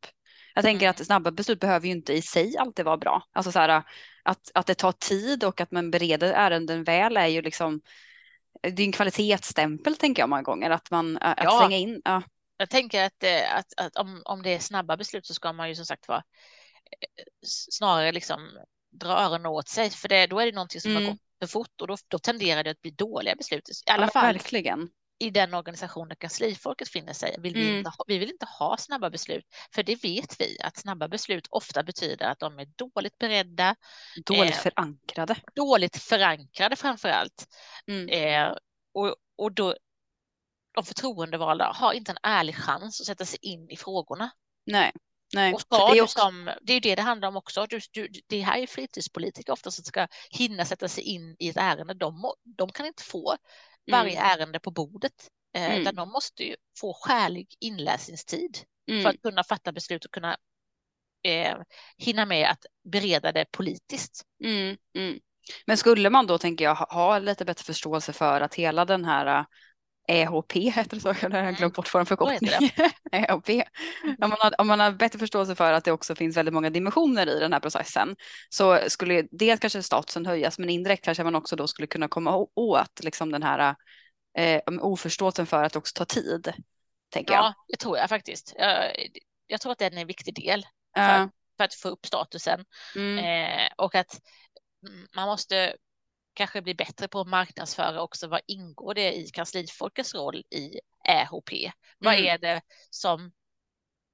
Jag 0.53 0.63
tänker 0.63 0.85
mm. 0.85 0.91
att 0.91 1.05
snabba 1.05 1.31
beslut 1.31 1.59
behöver 1.59 1.87
ju 1.87 1.91
inte 1.91 2.13
i 2.13 2.21
sig 2.21 2.57
alltid 2.57 2.85
vara 2.85 2.97
bra. 2.97 3.23
Alltså 3.33 3.51
så 3.51 3.59
här, 3.59 3.83
att, 4.25 4.51
att 4.53 4.67
det 4.67 4.75
tar 4.75 4.91
tid 4.91 5.43
och 5.43 5.61
att 5.61 5.71
man 5.71 5.91
bereder 5.91 6.33
ärenden 6.33 6.83
väl 6.83 7.17
är 7.17 7.27
ju 7.27 7.41
liksom 7.41 7.81
det 8.61 8.81
är 8.81 8.85
en 8.85 8.91
kvalitetsstämpel 8.91 9.95
tänker 9.95 10.21
jag 10.21 10.29
många 10.29 10.41
gånger 10.41 10.69
att 10.69 10.91
man 10.91 11.17
att 11.17 11.43
ja. 11.43 11.59
slänga 11.59 11.77
in. 11.77 12.01
Ja. 12.05 12.23
Jag 12.57 12.69
tänker 12.69 13.05
att, 13.05 13.23
eh, 13.23 13.55
att, 13.55 13.73
att, 13.77 13.95
om, 13.95 14.21
om 14.25 14.41
det 14.41 14.49
är 14.49 14.59
snabba 14.59 14.97
beslut 14.97 15.25
så 15.25 15.33
ska 15.33 15.53
man 15.53 15.69
ju 15.69 15.75
som 15.75 15.85
sagt 15.85 16.07
vara 16.07 16.17
eh, 16.17 17.23
snarare 17.45 18.11
liksom 18.11 18.49
dra 18.91 19.09
öronen 19.09 19.45
åt 19.45 19.67
sig 19.67 19.89
för 19.89 20.07
det, 20.07 20.27
då 20.27 20.39
är 20.39 20.45
det 20.45 20.51
någonting 20.51 20.81
som 20.81 20.91
mm. 20.91 21.03
har 21.03 21.11
gått 21.11 21.21
för 21.39 21.47
fort 21.47 21.81
och 21.81 21.87
då, 21.87 21.97
då 22.07 22.19
tenderar 22.19 22.63
det 22.63 22.69
att 22.69 22.81
bli 22.81 22.91
dåliga 22.91 23.35
beslut. 23.35 23.69
I 23.69 23.91
alla 23.91 24.05
ja, 24.05 24.11
fall 24.11 24.33
verkligen 24.33 24.89
i 25.19 25.29
den 25.29 25.53
organisation 25.53 26.07
där 26.07 26.15
kanslifolket 26.15 26.89
finner 26.89 27.13
sig. 27.13 27.35
Vill 27.39 27.53
vi, 27.53 27.65
mm. 27.65 27.77
inte 27.77 27.89
ha, 27.89 28.05
vi 28.07 28.17
vill 28.17 28.29
inte 28.29 28.45
ha 28.45 28.77
snabba 28.77 29.09
beslut, 29.09 29.45
för 29.75 29.83
det 29.83 30.03
vet 30.03 30.41
vi 30.41 30.57
att 30.61 30.77
snabba 30.77 31.07
beslut 31.07 31.47
ofta 31.49 31.83
betyder 31.83 32.25
att 32.25 32.39
de 32.39 32.59
är 32.59 32.65
dåligt 32.65 33.17
beredda. 33.17 33.75
Dåligt 34.25 34.55
eh, 34.55 34.59
förankrade. 34.59 35.35
Dåligt 35.55 35.97
förankrade 35.97 36.75
framför 36.75 37.09
allt. 37.09 37.47
Mm. 37.87 38.09
Eh, 38.09 38.55
och, 38.93 39.15
och 39.37 39.51
då, 39.51 39.75
de 40.75 40.83
förtroendevalda 40.83 41.71
har 41.75 41.93
inte 41.93 42.11
en 42.11 42.17
ärlig 42.23 42.55
chans 42.55 43.01
att 43.01 43.07
sätta 43.07 43.25
sig 43.25 43.39
in 43.41 43.69
i 43.69 43.77
frågorna. 43.77 44.31
Nej. 44.65 44.91
Nej, 45.33 45.53
och 45.53 45.61
ska 45.61 45.91
det, 45.91 45.97
är 45.97 46.03
också... 46.03 46.19
som, 46.19 46.51
det 46.61 46.73
är 46.73 46.81
det 46.81 46.95
det 46.95 47.01
handlar 47.01 47.27
om 47.27 47.35
också. 47.37 47.65
Du, 47.69 47.79
du, 47.91 48.07
det 48.27 48.41
här 48.41 48.57
är 48.57 48.67
fritidspolitiker 48.67 49.53
ofta 49.53 49.71
som 49.71 49.83
ska 49.83 50.07
hinna 50.29 50.65
sätta 50.65 50.87
sig 50.87 51.03
in 51.03 51.35
i 51.39 51.49
ett 51.49 51.57
ärende. 51.57 51.93
De, 51.93 52.33
de 52.57 52.69
kan 52.69 52.85
inte 52.85 53.03
få 53.03 53.37
varje 53.91 54.17
mm. 54.17 54.31
ärende 54.31 54.59
på 54.59 54.71
bordet. 54.71 55.29
Eh, 55.55 55.65
mm. 55.65 55.81
Utan 55.81 55.95
de 55.95 56.09
måste 56.09 56.43
ju 56.43 56.55
få 56.79 56.93
skälig 56.93 57.47
inläsningstid 57.59 58.57
mm. 58.89 59.03
för 59.03 59.09
att 59.09 59.21
kunna 59.21 59.43
fatta 59.43 59.71
beslut 59.71 60.05
och 60.05 60.11
kunna 60.11 60.37
eh, 61.23 61.57
hinna 61.97 62.25
med 62.25 62.49
att 62.49 62.65
bereda 62.83 63.31
det 63.31 63.45
politiskt. 63.51 64.23
Mm. 64.43 64.77
Mm. 64.97 65.19
Men 65.65 65.77
skulle 65.77 66.09
man 66.09 66.27
då, 66.27 66.37
tänker 66.37 66.65
jag, 66.65 66.75
ha 66.75 67.19
lite 67.19 67.45
bättre 67.45 67.63
förståelse 67.63 68.13
för 68.13 68.41
att 68.41 68.55
hela 68.55 68.85
den 68.85 69.05
här 69.05 69.45
EHP 70.07 70.53
heter 70.55 70.95
det 70.95 71.01
så, 71.01 71.07
jag 71.07 71.29
har 71.29 71.39
Mm. 71.39 71.55
glömt 71.55 71.75
bort 71.75 71.93
vad 71.93 72.07
förkortning 72.07 72.49
EHP. 73.11 73.49
Om 74.21 74.29
man, 74.29 74.37
har, 74.39 74.61
om 74.61 74.67
man 74.67 74.79
har 74.79 74.91
bättre 74.91 75.19
förståelse 75.19 75.55
för 75.55 75.73
att 75.73 75.83
det 75.83 75.91
också 75.91 76.15
finns 76.15 76.37
väldigt 76.37 76.53
många 76.53 76.69
dimensioner 76.69 77.27
i 77.27 77.39
den 77.39 77.53
här 77.53 77.59
processen 77.59 78.15
så 78.49 78.79
skulle 78.87 79.27
dels 79.31 79.59
kanske 79.59 79.83
statusen 79.83 80.25
höjas 80.25 80.59
men 80.59 80.69
indirekt 80.69 81.05
kanske 81.05 81.23
man 81.23 81.35
också 81.35 81.55
då 81.55 81.67
skulle 81.67 81.87
kunna 81.87 82.07
komma 82.07 82.47
åt 82.55 83.03
liksom 83.03 83.31
den 83.31 83.43
här 83.43 83.75
eh, 84.37 84.61
oförståelsen 84.81 85.45
för 85.45 85.63
att 85.63 85.73
det 85.73 85.79
också 85.79 85.93
tar 85.93 86.05
tid. 86.05 86.53
Tänker 87.09 87.33
jag. 87.33 87.43
Ja, 87.43 87.53
det 87.67 87.77
tror 87.77 87.97
jag 87.97 88.09
faktiskt. 88.09 88.53
Jag, 88.57 88.91
jag 89.47 89.61
tror 89.61 89.71
att 89.71 89.77
den 89.77 89.93
är 89.93 90.01
en 90.01 90.07
viktig 90.07 90.35
del 90.35 90.65
Ja, 90.95 91.29
för 91.57 91.63
att 91.63 91.73
få 91.73 91.89
upp 91.89 92.05
statusen 92.05 92.65
mm, 92.95 93.17
eh, 93.17 93.69
och 93.77 93.95
att 93.95 94.21
man 95.15 95.27
måste 95.27 95.75
kanske 96.35 96.61
bli 96.61 96.75
bättre 96.75 97.07
på 97.07 97.19
att 97.19 97.27
marknadsföra 97.27 98.01
också 98.01 98.27
vad 98.27 98.41
ingår 98.47 98.93
det 98.93 99.13
i 99.13 99.27
kanslifolkets 99.27 100.13
roll 100.15 100.43
i 100.51 100.79
EHP? 101.07 101.71
Vad 101.97 102.13
Mm. 102.13 102.25
är 102.25 102.37
det 102.37 102.61
som 102.89 103.31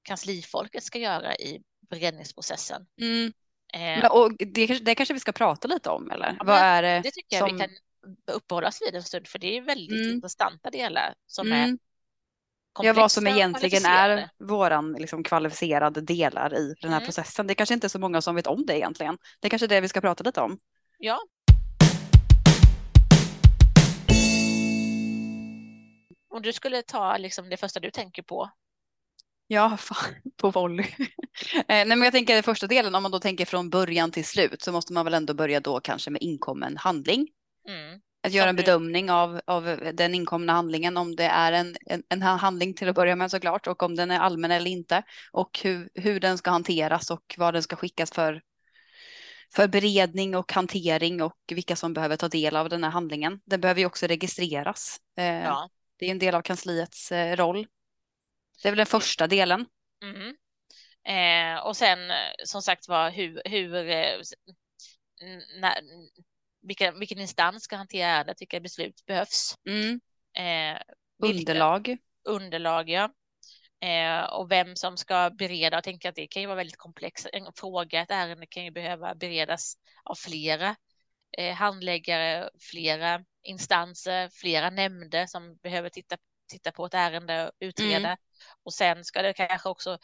kanslifolket 0.04 0.84
ska 0.84 1.00
göra 1.00 1.36
i 1.36 1.62
beredningsprocessen? 1.90 2.86
mm. 3.02 3.34
Eh, 3.74 4.06
och 4.12 4.32
det, 4.38 4.68
det 4.86 4.96
kanske 4.96 5.14
vi 5.14 5.20
ska 5.20 5.32
prata 5.32 5.68
lite 5.68 5.90
om 5.90 6.12
eller? 6.12 6.36
Ja, 6.40 6.44
Vad 6.46 6.58
är 6.58 6.82
det? 6.82 7.02
det 7.04 7.12
tycker 7.12 7.36
jag 7.38 7.50
som- 7.50 7.58
vi 7.58 7.62
kan 7.64 7.70
uppehålla 8.32 8.68
oss 8.68 8.82
vid 8.82 8.96
en 8.96 9.04
stund 9.04 9.28
för 9.28 9.40
det 9.40 9.58
är 9.58 9.62
väldigt 9.62 10.02
Mm. 10.02 10.14
intressanta 10.16 10.70
delar 10.70 11.14
som 11.28 11.52
är 11.52 11.64
Mm. 11.64 11.80
Ja, 12.84 12.94
vad 12.94 13.12
som 13.12 13.28
egentligen 13.28 13.86
är 13.86 14.30
våran 14.40 14.94
liksom, 14.94 15.24
kvalificerade 15.24 16.02
delar 16.02 16.56
i 16.58 16.76
den 16.82 16.90
här 16.92 16.98
Mm. 16.98 17.06
processen. 17.08 17.48
Det 17.48 17.54
är 17.54 17.56
kanske 17.56 17.74
inte 17.74 17.88
är 17.88 17.90
så 17.90 18.00
många 18.00 18.22
som 18.22 18.36
vet 18.36 18.48
om 18.48 18.66
det 18.66 18.78
egentligen. 18.78 19.18
Det 19.40 19.48
är 19.48 19.50
kanske 19.50 19.68
det 19.68 19.82
vi 19.82 19.88
ska 19.88 20.02
prata 20.02 20.24
lite 20.24 20.42
om. 20.42 20.60
Ja. 20.98 21.20
Om 26.42 26.46
du 26.46 26.54
skulle 26.54 26.82
ta 26.82 27.18
liksom 27.18 27.50
det 27.50 27.58
första 27.58 27.80
du 27.80 27.92
tänker 27.92 28.22
på. 28.22 28.50
Ja, 29.48 29.78
fan, 29.78 30.16
på 30.38 30.50
volley. 30.50 30.86
eh, 31.56 31.64
nej, 31.68 31.86
men 31.86 32.02
jag 32.02 32.14
tänker 32.14 32.42
första 32.42 32.68
delen, 32.68 32.96
om 32.96 33.04
man 33.04 33.12
då 33.12 33.20
tänker 33.20 33.46
från 33.46 33.70
början 33.70 34.12
till 34.12 34.26
slut 34.26 34.62
så 34.62 34.72
måste 34.72 34.94
man 34.94 35.06
väl 35.06 35.14
ändå 35.14 35.34
börja 35.34 35.60
då 35.60 35.80
kanske 35.80 36.10
med 36.10 36.22
inkommen 36.22 36.78
handling. 36.78 37.28
Mm. 37.68 38.02
Att 38.24 38.32
göra 38.32 38.50
en 38.50 38.56
bedömning 38.56 39.12
av, 39.12 39.42
av 39.46 39.64
den 39.94 40.16
inkomna 40.16 40.54
handlingen, 40.54 40.98
om 40.98 41.16
det 41.16 41.24
är 41.24 41.52
en, 41.52 41.76
en, 41.86 42.04
en 42.10 42.22
handling 42.22 42.74
till 42.74 42.90
att 42.90 42.96
börja 42.96 43.16
med 43.16 43.32
såklart 43.32 43.68
och 43.68 43.84
om 43.84 43.96
den 43.96 44.12
är 44.12 44.20
allmän 44.20 44.52
eller 44.52 44.72
inte 44.72 45.04
och 45.32 45.60
hur, 45.64 45.90
hur 45.94 46.20
den 46.20 46.38
ska 46.38 46.52
hanteras 46.52 47.12
och 47.12 47.36
vad 47.38 47.54
den 47.54 47.64
ska 47.64 47.76
skickas 47.76 48.12
för, 48.12 48.42
för 49.56 49.68
beredning 49.68 50.36
och 50.36 50.54
hantering 50.54 51.22
och 51.22 51.38
vilka 51.52 51.76
som 51.76 51.94
behöver 51.94 52.18
ta 52.18 52.28
del 52.28 52.56
av 52.56 52.70
den 52.70 52.84
här 52.84 52.92
handlingen. 52.92 53.42
Den 53.46 53.62
behöver 53.62 53.80
ju 53.80 53.86
också 53.86 54.08
registreras. 54.08 54.98
Eh, 55.18 55.26
Ja. 55.26 55.70
Det 56.02 56.08
är 56.08 56.12
en 56.12 56.20
del 56.20 56.36
av 56.36 56.42
kansliets 56.42 57.12
eh, 57.12 57.36
roll. 57.36 57.68
Det 58.62 58.68
är 58.68 58.72
väl 58.72 58.78
den 58.78 58.86
första 58.86 59.28
delen. 59.28 59.66
Mm. 60.04 60.36
Eh, 61.08 61.66
och 61.66 61.78
sen 61.78 62.12
eh, 62.12 62.16
som 62.46 62.62
sagt 62.62 62.88
var 62.88 63.12
hur, 63.12 63.42
hur 63.46 63.76
eh, 63.76 64.18
när, 65.60 65.82
vilka, 66.62 66.92
vilken 66.92 67.20
instans 67.20 67.64
ska 67.64 67.76
hantera 67.76 68.08
ärendet, 68.08 68.42
vilka 68.42 68.60
beslut 68.60 69.06
behövs. 69.06 69.56
Mm. 69.70 70.02
Eh, 70.38 70.82
Underlag. 71.24 71.98
underlag, 72.30 72.90
ja. 72.90 73.14
Eh, 73.82 74.24
och 74.24 74.52
vem 74.52 74.76
som 74.76 74.98
ska 74.98 75.30
bereda. 75.30 75.78
Jag 75.78 75.84
tänker 75.84 76.10
att 76.10 76.16
det 76.16 76.28
kan 76.28 76.42
ju 76.42 76.48
vara 76.48 76.58
väldigt 76.58 76.78
komplext. 76.78 77.28
En 77.34 77.54
fråga, 77.56 78.02
ett 78.02 78.12
ärende 78.12 78.46
kan 78.46 78.64
ju 78.64 78.72
behöva 78.72 79.16
beredas 79.16 79.74
av 80.04 80.16
flera 80.16 80.76
eh, 81.38 81.54
handläggare, 81.56 82.50
flera 82.72 83.24
instanser, 83.44 84.30
flera 84.30 84.70
nämnder 84.70 85.26
som 85.26 85.56
behöver 85.56 85.90
titta, 85.90 86.18
titta 86.48 86.72
på 86.72 86.86
ett 86.86 86.94
ärende 86.94 87.48
och 87.48 87.52
utreda. 87.60 88.18
Och 88.64 88.74
sen 88.74 89.06
ska 89.06 89.22
det 89.22 89.34
kanske 89.34 89.70
också 89.70 89.98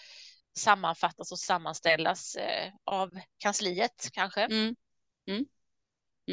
sammanfattas 0.58 1.32
och 1.32 1.40
sammanställas 1.40 2.36
eh, 2.36 2.72
av 2.86 3.20
kansliet 3.38 4.10
kanske. 4.14 4.42
Mm. 4.42 4.76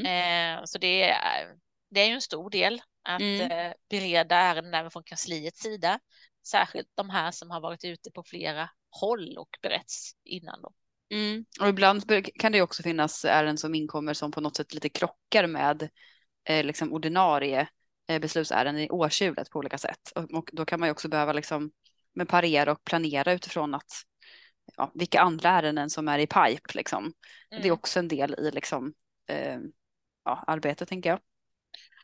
Eh, 0.06 0.64
så 0.64 0.78
det 0.78 1.02
är, 1.10 1.56
det 1.90 2.00
är 2.00 2.06
ju 2.06 2.14
en 2.14 2.20
stor 2.20 2.50
del 2.50 2.82
att 3.02 3.20
Mm. 3.20 3.50
eh, 3.50 3.72
bereda 3.90 4.36
ärenden 4.36 4.74
även 4.74 4.90
från 4.90 5.04
kansliets 5.04 5.60
sida. 5.60 6.00
Särskilt 6.46 6.88
de 6.94 7.10
här 7.10 7.30
som 7.30 7.50
har 7.50 7.60
varit 7.60 7.84
ute 7.84 8.10
på 8.10 8.22
flera 8.22 8.70
håll 8.90 9.38
och 9.38 9.58
berätts 9.62 10.12
innan 10.24 10.62
då. 10.62 10.72
Mm. 11.10 11.44
Och 11.60 11.68
ibland 11.68 12.02
kan 12.40 12.52
det 12.52 12.62
också 12.62 12.82
finnas 12.82 13.24
ärenden 13.24 13.58
som 13.58 13.74
inkommer 13.74 14.14
som 14.14 14.30
på 14.30 14.40
något 14.40 14.56
sätt 14.56 14.74
lite 14.74 14.88
krockar 14.88 15.46
med 15.46 15.88
eh, 16.44 16.64
liksom 16.64 16.92
ordinarie 16.92 17.68
eh, 18.08 18.20
beslutsärenden 18.20 18.82
i 18.84 18.90
årshjulet 18.90 19.50
på 19.50 19.58
olika 19.58 19.78
sätt. 19.78 20.12
Och, 20.14 20.32
och 20.32 20.50
då 20.52 20.64
kan 20.64 20.80
man 20.80 20.86
ju 20.86 20.90
också 20.92 21.08
behöva 21.08 21.32
liksom 21.32 21.70
med 22.14 22.28
parera 22.28 22.72
och 22.72 22.84
planera 22.84 23.32
utifrån 23.32 23.74
att 23.74 23.92
ja, 24.76 24.90
vilka 24.94 25.20
andra 25.20 25.48
ärenden 25.50 25.90
som 25.90 26.08
är 26.08 26.18
i 26.18 26.26
pipe 26.26 26.70
liksom. 26.74 27.12
Det 27.50 27.56
är 27.56 27.60
Mm. 27.60 27.72
också 27.72 27.98
en 27.98 28.08
del 28.08 28.34
i 28.38 28.50
liksom 28.50 28.94
eh, 29.28 29.58
ja, 30.24 30.44
arbetet 30.46 30.88
tänker 30.88 31.10
jag. 31.10 31.20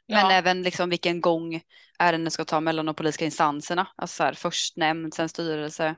Men 0.09 0.18
Ja. 0.18 0.33
även 0.33 0.62
liksom 0.62 0.90
vilken 0.90 1.20
gång 1.20 1.62
ärenden 1.98 2.31
ska 2.31 2.44
ta 2.44 2.61
mellan 2.61 2.87
de 2.87 2.94
politiska 2.94 3.24
instanserna. 3.24 3.87
Alltså 3.96 4.16
så 4.16 4.22
här, 4.24 4.33
först 4.35 4.76
nämnd, 4.76 5.14
sen 5.14 5.29
styrelse 5.29 5.94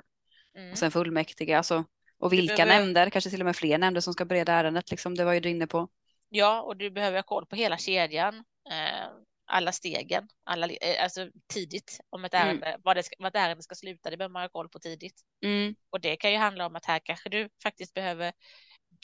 Mm. 0.59 0.73
och 0.73 0.79
sen 0.79 0.91
fullmäktige. 0.91 1.57
Alltså, 1.57 1.85
och 2.19 2.33
vilka 2.33 2.57
behöver- 2.57 2.79
nämnder, 2.85 3.11
kanske 3.11 3.31
till 3.31 3.41
och 3.41 3.47
med 3.47 3.57
fler 3.57 3.79
nämnder 3.79 4.01
som 4.01 4.13
ska 4.13 4.25
bereda 4.25 4.53
ärendet. 4.53 4.91
Liksom, 4.91 5.15
det 5.15 5.25
var 5.25 5.33
ju 5.33 5.41
du 5.41 5.49
inne 5.49 5.67
på. 5.67 5.89
Ja, 6.35 6.63
och 6.63 6.77
du 6.77 6.91
behöver 6.91 7.19
ha 7.19 7.23
koll 7.23 7.47
på 7.47 7.57
hela 7.57 7.79
kedjan, 7.79 8.35
eh, 8.71 9.09
alla 9.45 9.73
stegen, 9.73 10.29
alla, 10.45 10.67
eh, 10.69 11.03
alltså 11.05 11.29
tidigt 11.47 12.01
om 12.11 12.25
ett 12.25 12.35
Mm. 12.35 12.49
ärende, 12.49 12.77
vad, 12.85 12.97
det 12.97 13.03
ska, 13.03 13.15
vad 13.19 13.29
ett 13.29 13.43
ärende 13.43 13.63
ska 13.63 13.75
sluta, 13.75 14.11
det 14.11 14.17
behöver 14.17 14.33
man 14.33 14.43
ha 14.43 14.49
koll 14.49 14.69
på 14.69 14.79
tidigt. 14.79 15.21
Mm, 15.45 15.75
Och 15.91 16.01
det 16.01 16.17
kan 16.17 16.31
ju 16.33 16.37
handla 16.37 16.67
om 16.67 16.77
att 16.77 16.85
här 16.85 16.99
kanske 17.05 17.29
du 17.29 17.49
faktiskt 17.63 17.95
behöver 17.95 18.33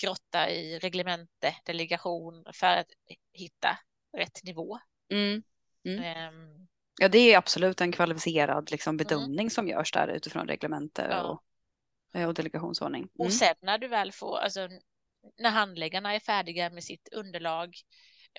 grotta 0.03 0.51
i 0.51 0.79
reglemente, 0.79 1.57
delegation 1.65 2.45
för 2.55 2.67
att 2.67 2.87
hitta 3.33 3.79
rätt 4.17 4.45
nivå. 4.45 4.79
mm. 5.13 5.43
Ehm, 5.85 6.69
Ja, 7.01 7.09
det 7.09 7.19
är 7.19 7.39
absolut 7.39 7.81
en 7.81 7.93
kvalificerad 7.93 8.71
liksom, 8.71 8.97
bedömning 8.97 9.51
som 9.51 9.69
görs 9.69 9.93
där 9.93 10.09
utifrån 10.09 10.47
reglemente 10.49 11.03
Mm. 11.03 11.17
Ja. 11.17 11.23
och, 11.23 11.43
eh, 12.21 12.29
och 12.29 12.35
delegationsordning. 12.35 13.03
Mm. 13.03 13.27
Och 13.27 13.33
sen 13.33 13.55
när 13.61 13.79
du 13.79 13.89
väl 13.89 14.13
får, 14.13 14.39
alltså 14.39 14.69
när 15.39 15.51
handläggarna 15.51 16.15
är 16.15 16.21
färdiga 16.21 16.71
med 16.71 16.85
sitt 16.85 17.09
underlag, 17.13 17.75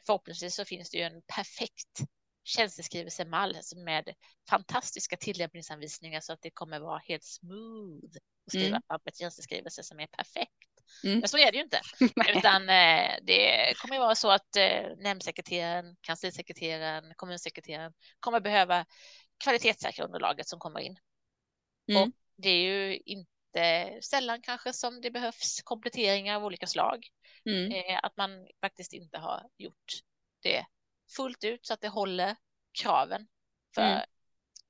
förhoppningsvis 0.06 0.56
så 0.56 0.66
finns 0.66 0.90
det 0.90 0.98
ju 0.98 1.04
en 1.04 1.22
perfekt 1.36 2.00
tjänsteskrivelsemall 2.44 3.58
med 3.76 4.14
fantastiska 4.50 5.18
tillämpningsanvisningar 5.18 6.20
så 6.20 6.34
att 6.34 6.42
det 6.42 6.50
kommer 6.52 6.80
vara 6.80 7.02
helt 7.08 7.24
smooth 7.24 8.18
att 8.46 8.52
skriva 8.52 8.68
Mm. 8.68 8.82
fram 8.88 9.00
en 9.06 9.14
tjänsteskrivelse 9.14 9.84
som 9.84 10.00
är 10.00 10.08
perfekt. 10.08 10.70
Mm. 11.04 11.20
Men 11.20 11.30
så 11.30 11.38
är 11.38 11.52
det 11.52 11.58
ju 11.58 11.64
inte, 11.64 11.82
utan 12.38 12.70
eh, 12.70 13.12
det 13.22 13.74
kommer 13.78 13.96
ju 13.96 14.00
vara 14.00 14.16
så 14.16 14.32
att 14.32 14.56
eh, 14.56 14.84
nämndsekreteraren, 14.98 15.96
kanslisekreteraren, 16.02 17.14
kommunsekreteraren 17.16 17.94
kommer 18.20 18.40
behöva 18.40 18.86
kvalitetssäkra 19.44 20.06
underlaget 20.06 20.48
som 20.48 20.60
kommer 20.60 20.80
in. 20.80 20.98
Mm. 21.92 22.04
Och 22.04 22.10
det 22.38 22.50
är 22.50 22.62
ju 22.62 22.98
inte 22.98 23.32
sällan 24.02 24.42
kanske 24.42 24.74
som 24.74 25.02
det 25.02 25.12
behövs 25.12 25.62
kompletteringar 25.64 26.36
av 26.36 26.46
olika 26.46 26.68
slag. 26.68 27.08
Mm. 27.46 27.72
Eh, 27.72 28.00
att 28.04 28.18
man 28.18 28.48
faktiskt 28.62 28.94
inte 28.94 29.18
har 29.18 29.44
gjort 29.58 29.94
det 30.44 30.66
fullt 31.16 31.44
ut 31.44 31.66
så 31.66 31.74
att 31.74 31.82
det 31.82 31.88
håller 31.88 32.36
kraven 32.82 33.28
för 33.76 33.82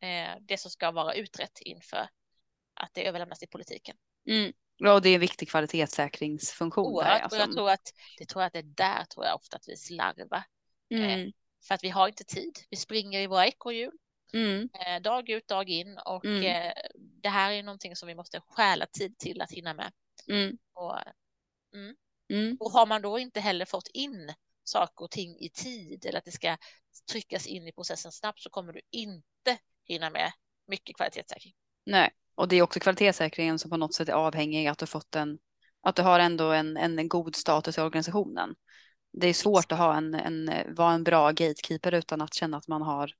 Mm. 0.01 0.35
eh, 0.37 0.41
det 0.41 0.57
som 0.57 0.71
ska 0.71 0.91
vara 0.91 1.13
utrett 1.13 1.59
inför 1.61 2.09
att 2.73 2.89
det 2.93 3.07
överlämnas 3.07 3.39
till 3.39 3.49
politiken. 3.49 3.97
Mm. 4.29 4.53
Ja, 4.77 4.93
och 4.93 5.01
det 5.01 5.09
är 5.09 5.13
en 5.15 5.19
viktig 5.19 5.49
kvalitetssäkringsfunktion. 5.49 6.83
Där, 6.83 6.91
Oerhört. 6.91 7.21
alltså. 7.21 7.37
Och 7.37 7.41
jag 7.41 7.51
tror 7.53 7.69
att 7.69 7.93
det 8.17 8.25
tror 8.25 8.41
jag 8.41 8.47
att 8.47 8.53
det 8.53 8.59
är 8.59 8.63
där 8.63 9.05
tror 9.05 9.25
jag 9.25 9.35
ofta 9.35 9.57
att 9.57 9.67
vi 9.67 9.77
slarvar. 9.77 10.43
mm. 10.89 11.31
För 11.67 11.75
att 11.75 11.83
vi 11.83 11.89
har 11.89 12.07
inte 12.07 12.23
tid. 12.23 12.59
Vi 12.69 12.77
springer 12.77 13.19
i 13.21 13.27
våra 13.27 13.47
ekorrhjul 13.47 13.91
Mm. 14.33 14.69
eh, 14.73 15.01
dag 15.01 15.29
ut, 15.29 15.47
dag 15.47 15.69
in 15.69 15.97
och 16.05 16.25
Mm. 16.25 16.43
eh, 16.43 16.73
det 17.21 17.29
här 17.29 17.51
är 17.51 17.63
någonting 17.63 17.95
som 17.95 18.07
vi 18.07 18.15
måste 18.15 18.39
stjäla 18.39 18.85
tid 18.85 19.17
till 19.17 19.41
att 19.41 19.51
hinna 19.51 19.73
med. 19.73 19.91
Mm. 20.27 20.57
Och, 20.73 20.97
Mm. 22.29 22.57
och 22.59 22.71
har 22.71 22.85
man 22.85 23.01
då 23.01 23.19
inte 23.19 23.39
heller 23.39 23.65
fått 23.65 23.87
in 23.93 24.33
saker 24.63 25.05
och 25.05 25.11
ting 25.11 25.39
i 25.39 25.49
tid 25.49 26.05
eller 26.05 26.17
att 26.19 26.25
det 26.25 26.31
ska 26.31 26.57
tryckas 27.11 27.47
in 27.47 27.67
i 27.67 27.71
processen 27.71 28.11
snabbt 28.11 28.39
så 28.39 28.49
kommer 28.49 28.73
du 28.73 28.81
inte 28.91 29.57
hinna 29.85 30.09
med 30.09 30.31
mycket 30.67 30.95
kvalitetssäkring. 30.95 31.53
Nej, 31.85 32.09
och 32.35 32.47
det 32.47 32.55
är 32.55 32.61
också 32.61 32.79
kvalitetssäkringen 32.79 33.59
som 33.59 33.71
på 33.71 33.77
något 33.77 33.93
sätt 33.93 34.09
är 34.09 34.13
avhängig 34.13 34.67
att 34.67 34.77
du 34.77 34.85
fått 34.85 35.15
en, 35.15 35.39
att 35.81 35.95
du 35.95 36.01
har 36.01 36.19
ändå 36.19 36.51
en, 36.51 36.77
en, 36.77 36.99
en 36.99 37.07
god 37.07 37.35
status 37.35 37.77
i 37.77 37.81
organisationen. 37.81 38.55
Det 39.11 39.27
är 39.27 39.33
svårt 39.33 39.71
att 39.71 39.77
ha 39.77 39.97
en, 39.97 40.13
en, 40.13 40.51
vara 40.75 40.93
en 40.93 41.03
bra 41.03 41.31
gatekeeper 41.31 41.91
utan 41.91 42.21
att 42.21 42.33
känna 42.33 42.57
att 42.57 42.67
man 42.67 42.81
har 42.81 43.11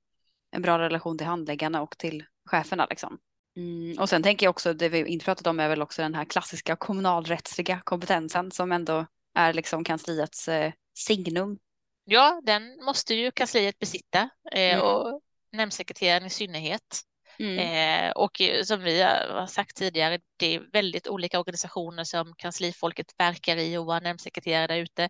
en 0.52 0.62
bra 0.62 0.78
relation 0.78 1.18
till 1.18 1.26
handläggarna 1.26 1.82
och 1.82 1.98
till 1.98 2.24
cheferna 2.44 2.86
liksom. 2.90 3.18
Mm. 3.56 3.98
Och 3.98 4.08
sen 4.08 4.22
tänker 4.22 4.46
jag 4.46 4.50
också, 4.50 4.74
det 4.74 4.88
vi 4.88 5.06
inte 5.06 5.24
pratat 5.24 5.46
om 5.46 5.60
är 5.60 5.68
väl 5.68 5.82
också 5.82 6.02
den 6.02 6.14
här 6.14 6.24
klassiska 6.24 6.76
kommunalrättsliga 6.76 7.80
kompetensen 7.84 8.50
som 8.50 8.72
ändå 8.72 9.06
är 9.34 9.52
liksom 9.52 9.84
kansliets 9.84 10.48
eh, 10.48 10.72
signum. 10.94 11.58
Ja, 12.04 12.40
den 12.44 12.84
måste 12.84 13.14
ju 13.14 13.30
kansliet 13.30 13.78
besitta 13.78 14.30
eh, 14.52 14.74
Mm. 14.74 14.86
och 14.86 15.20
nämndsekreteraren 15.52 16.26
i 16.26 16.30
synnerhet. 16.30 17.00
Mm. 17.40 17.58
Eh, 17.58 18.10
och 18.10 18.40
som 18.64 18.80
vi 18.80 19.02
har 19.02 19.46
sagt 19.46 19.76
tidigare, 19.76 20.18
det 20.36 20.54
är 20.54 20.60
väldigt 20.72 21.08
olika 21.08 21.40
organisationer 21.40 22.04
som 22.04 22.34
kanslifolket 22.36 23.06
verkar 23.18 23.56
i 23.56 23.76
och 23.76 23.86
var 23.86 24.00
nämndsekreterare 24.00 24.66
där 24.66 24.76
ute. 24.76 25.08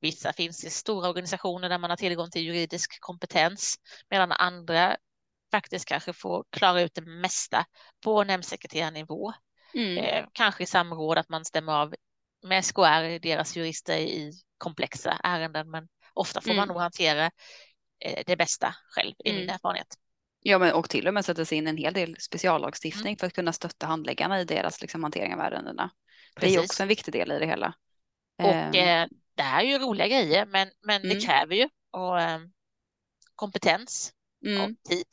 Vissa 0.00 0.32
finns 0.32 0.64
i 0.64 0.70
stora 0.70 1.08
organisationer 1.08 1.68
där 1.68 1.78
man 1.78 1.90
har 1.90 1.96
tillgång 1.96 2.30
till 2.30 2.42
juridisk 2.42 3.00
kompetens, 3.00 3.76
medan 4.10 4.32
andra 4.32 4.96
faktiskt 5.50 5.88
kanske 5.88 6.12
får 6.12 6.44
klara 6.50 6.80
ut 6.80 6.94
det 6.94 7.02
mesta 7.06 7.64
på 8.04 8.24
nämndsekreterarnivå. 8.24 9.32
Mm. 9.74 9.98
Eh, 10.04 10.24
kanske 10.32 10.62
i 10.62 10.66
samråd 10.66 11.18
att 11.18 11.28
man 11.28 11.44
stämmer 11.44 11.72
av 11.72 11.94
med 12.42 12.64
SKR, 12.64 13.18
deras 13.18 13.56
jurister 13.56 13.96
i 13.96 14.32
komplexa 14.58 15.20
ärenden, 15.24 15.70
men 15.70 15.88
ofta 16.14 16.40
får 16.40 16.50
Mm. 16.50 16.56
man 16.56 16.68
nog 16.68 16.78
hantera 16.78 17.30
eh, 17.98 18.22
det 18.26 18.36
bästa 18.36 18.74
själv 18.88 19.14
i 19.24 19.32
min 19.32 19.42
Mm. 19.42 19.54
erfarenhet. 19.54 19.86
Ja, 20.46 20.58
men 20.58 20.72
och 20.72 20.90
till 20.90 21.08
och 21.08 21.14
med 21.14 21.24
sätta 21.24 21.44
sig 21.44 21.58
in 21.58 21.66
en 21.66 21.76
hel 21.76 21.92
del 21.94 22.16
speciallagstiftning 22.20 23.06
Mm. 23.12 23.16
för 23.16 23.26
att 23.26 23.32
kunna 23.32 23.52
stötta 23.52 23.86
handläggarna 23.86 24.40
i 24.40 24.44
deras 24.44 24.80
liksom, 24.82 25.02
hantering 25.02 25.34
av 25.34 25.40
ärendena. 25.40 25.90
Det 26.34 26.46
är 26.46 26.50
Precis. 26.50 26.58
också 26.70 26.82
en 26.82 26.88
viktig 26.88 27.12
del 27.14 27.32
i 27.32 27.38
det 27.38 27.46
hela. 27.46 27.74
Och 28.42 28.48
Ehm, 28.52 28.74
eh, 28.74 29.08
det 29.34 29.42
här 29.42 29.64
är 29.64 29.68
ju 29.68 29.78
roliga 29.78 30.08
grejer, 30.08 30.46
men, 30.46 30.70
men 30.86 31.02
Mm. 31.02 31.14
det 31.18 31.24
kräver 31.26 31.54
ju 31.54 31.68
och, 31.90 32.20
eh, 32.20 32.40
kompetens 33.34 34.12
mm, 34.46 34.62
och 34.62 34.82
tid. 34.88 35.06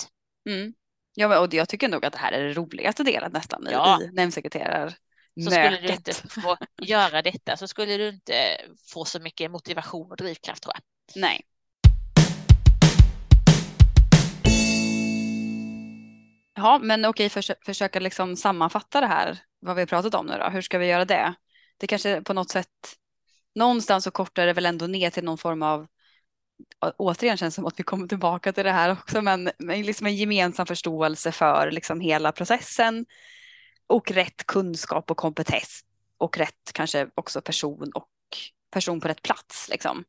mm. 0.50 0.74
Ja, 1.16 1.28
men, 1.28 1.38
och 1.40 1.54
jag 1.54 1.70
tycker 1.70 1.90
nog 1.90 2.06
att 2.06 2.14
det 2.14 2.20
här 2.20 2.32
är 2.32 2.44
den 2.44 2.54
roligaste 2.54 3.04
delen 3.04 3.32
nästan 3.32 3.68
Ja. 3.72 4.02
i 4.02 4.08
nämndsekreterarmötet. 4.12 4.98
Så 5.44 5.52
skulle 5.52 5.78
du 5.82 5.94
inte 5.94 6.14
få 6.14 6.58
göra 6.82 7.22
detta 7.22 7.58
så 7.58 7.68
skulle 7.68 7.98
du 7.98 8.10
inte 8.10 8.34
få 8.94 9.06
så 9.06 9.20
mycket 9.20 9.52
motivation 9.52 10.12
och 10.12 10.18
drivkraft 10.18 10.64
tror 10.64 10.74
jag. 10.76 10.84
Nej. 11.22 11.42
Ja, 16.54 16.80
men 16.84 17.06
okej, 17.06 17.30
försö 17.30 17.54
försöka 17.66 18.00
liksom 18.00 18.36
sammanfatta 18.36 19.02
det 19.02 19.08
här, 19.08 19.40
vad 19.60 19.76
vi 19.76 19.82
har 19.82 19.88
pratat 19.88 20.16
om 20.16 20.26
nu 20.26 20.38
då. 20.38 20.50
Hur 20.50 20.62
ska 20.62 20.78
vi 20.78 20.88
göra 20.88 21.06
det? 21.06 21.34
Det 21.78 21.88
kanske 21.88 22.22
på 22.22 22.34
något 22.34 22.50
sätt, 22.50 22.68
någonstans 23.56 24.04
så 24.04 24.12
kortar 24.12 24.46
det 24.46 24.54
väl 24.54 24.66
ändå 24.66 24.88
ner 24.88 25.10
till 25.10 25.24
någon 25.24 25.38
form 25.38 25.64
av, 25.64 25.88
återigen 26.98 27.38
känns 27.38 27.54
det 27.54 27.56
som 27.56 27.66
att 27.66 27.80
vi 27.80 27.84
kommer 27.84 28.08
tillbaka 28.08 28.54
till 28.54 28.64
det 28.64 28.72
här 28.72 28.92
också, 28.92 29.22
men, 29.22 29.52
men 29.60 29.82
liksom 29.82 30.08
en 30.08 30.16
gemensam 30.16 30.66
förståelse 30.66 31.32
för 31.32 31.72
liksom 31.72 32.00
hela 32.00 32.32
processen 32.32 33.06
och 33.88 34.12
rätt 34.12 34.46
kunskap 34.46 35.12
och 35.12 35.18
kompetens 35.18 35.82
och 36.18 36.38
rätt 36.38 36.72
kanske 36.74 37.08
också 37.16 37.42
person 37.42 37.92
och 37.94 38.10
person 38.72 39.02
på 39.02 39.08
rätt 39.08 39.22
plats 39.22 39.70
liksom. 39.70 40.04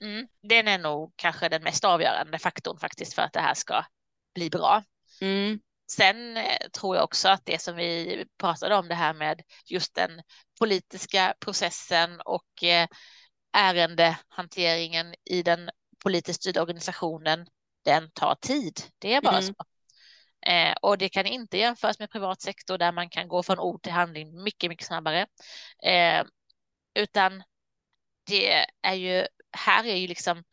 Mm. 0.00 0.26
Den 0.42 0.68
är 0.68 0.78
nog 0.78 1.12
kanske 1.16 1.48
den 1.48 1.62
mest 1.62 1.84
avgörande 1.84 2.38
faktorn 2.38 2.78
faktiskt 2.78 3.14
för 3.14 3.22
att 3.22 3.32
det 3.32 3.40
här 3.40 3.54
ska 3.54 3.84
bli 4.34 4.50
bra. 4.50 4.82
Mm, 5.24 5.60
Sen 5.90 6.36
eh, 6.36 6.68
tror 6.72 6.96
jag 6.96 7.04
också 7.04 7.28
att 7.28 7.46
det 7.46 7.60
som 7.60 7.76
vi 7.76 8.24
pratade 8.38 8.74
om 8.76 8.88
det 8.88 8.94
här 8.94 9.14
med 9.14 9.42
just 9.66 9.94
den 9.94 10.22
politiska 10.58 11.34
processen 11.40 12.20
och 12.20 12.64
eh, 12.64 12.88
ärendehanteringen 13.52 15.14
i 15.24 15.42
den 15.42 15.70
politiskt 16.04 16.40
styrda 16.40 16.62
organisationen, 16.62 17.46
den 17.84 18.10
tar 18.10 18.34
tid. 18.34 18.80
Det 18.98 19.14
är 19.14 19.20
bara 19.22 19.38
Mm. 19.38 19.54
så. 19.54 19.64
Eh, 20.50 20.74
och 20.82 20.98
det 20.98 21.08
kan 21.08 21.26
inte 21.26 21.58
jämföras 21.58 21.98
med 21.98 22.10
privat 22.10 22.42
sektor 22.42 22.78
där 22.78 22.92
man 22.92 23.08
kan 23.10 23.28
gå 23.28 23.42
från 23.42 23.58
ord 23.58 23.82
till 23.82 23.92
handling 23.92 24.42
mycket, 24.42 24.68
mycket 24.68 24.86
snabbare. 24.86 25.26
Eh, 25.82 26.24
utan 26.94 27.42
det 28.26 28.66
är 28.82 28.94
ju, 28.94 29.26
här 29.52 29.84
är 29.84 29.96
ju 29.96 30.06
liksom 30.06 30.38
om 30.38 30.44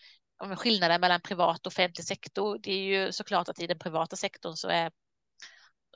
skillnaden 0.58 1.02
mellan 1.02 1.22
privat 1.22 1.66
och 1.66 1.68
offentlig 1.68 2.06
sektor. 2.06 2.60
Det 2.64 2.72
är 2.72 2.84
ju 2.84 3.12
såklart 3.12 3.50
att 3.50 3.60
i 3.60 3.68
den 3.68 3.80
privata 3.80 4.16
sektorn 4.16 4.56
så 4.56 4.70
är 4.70 4.92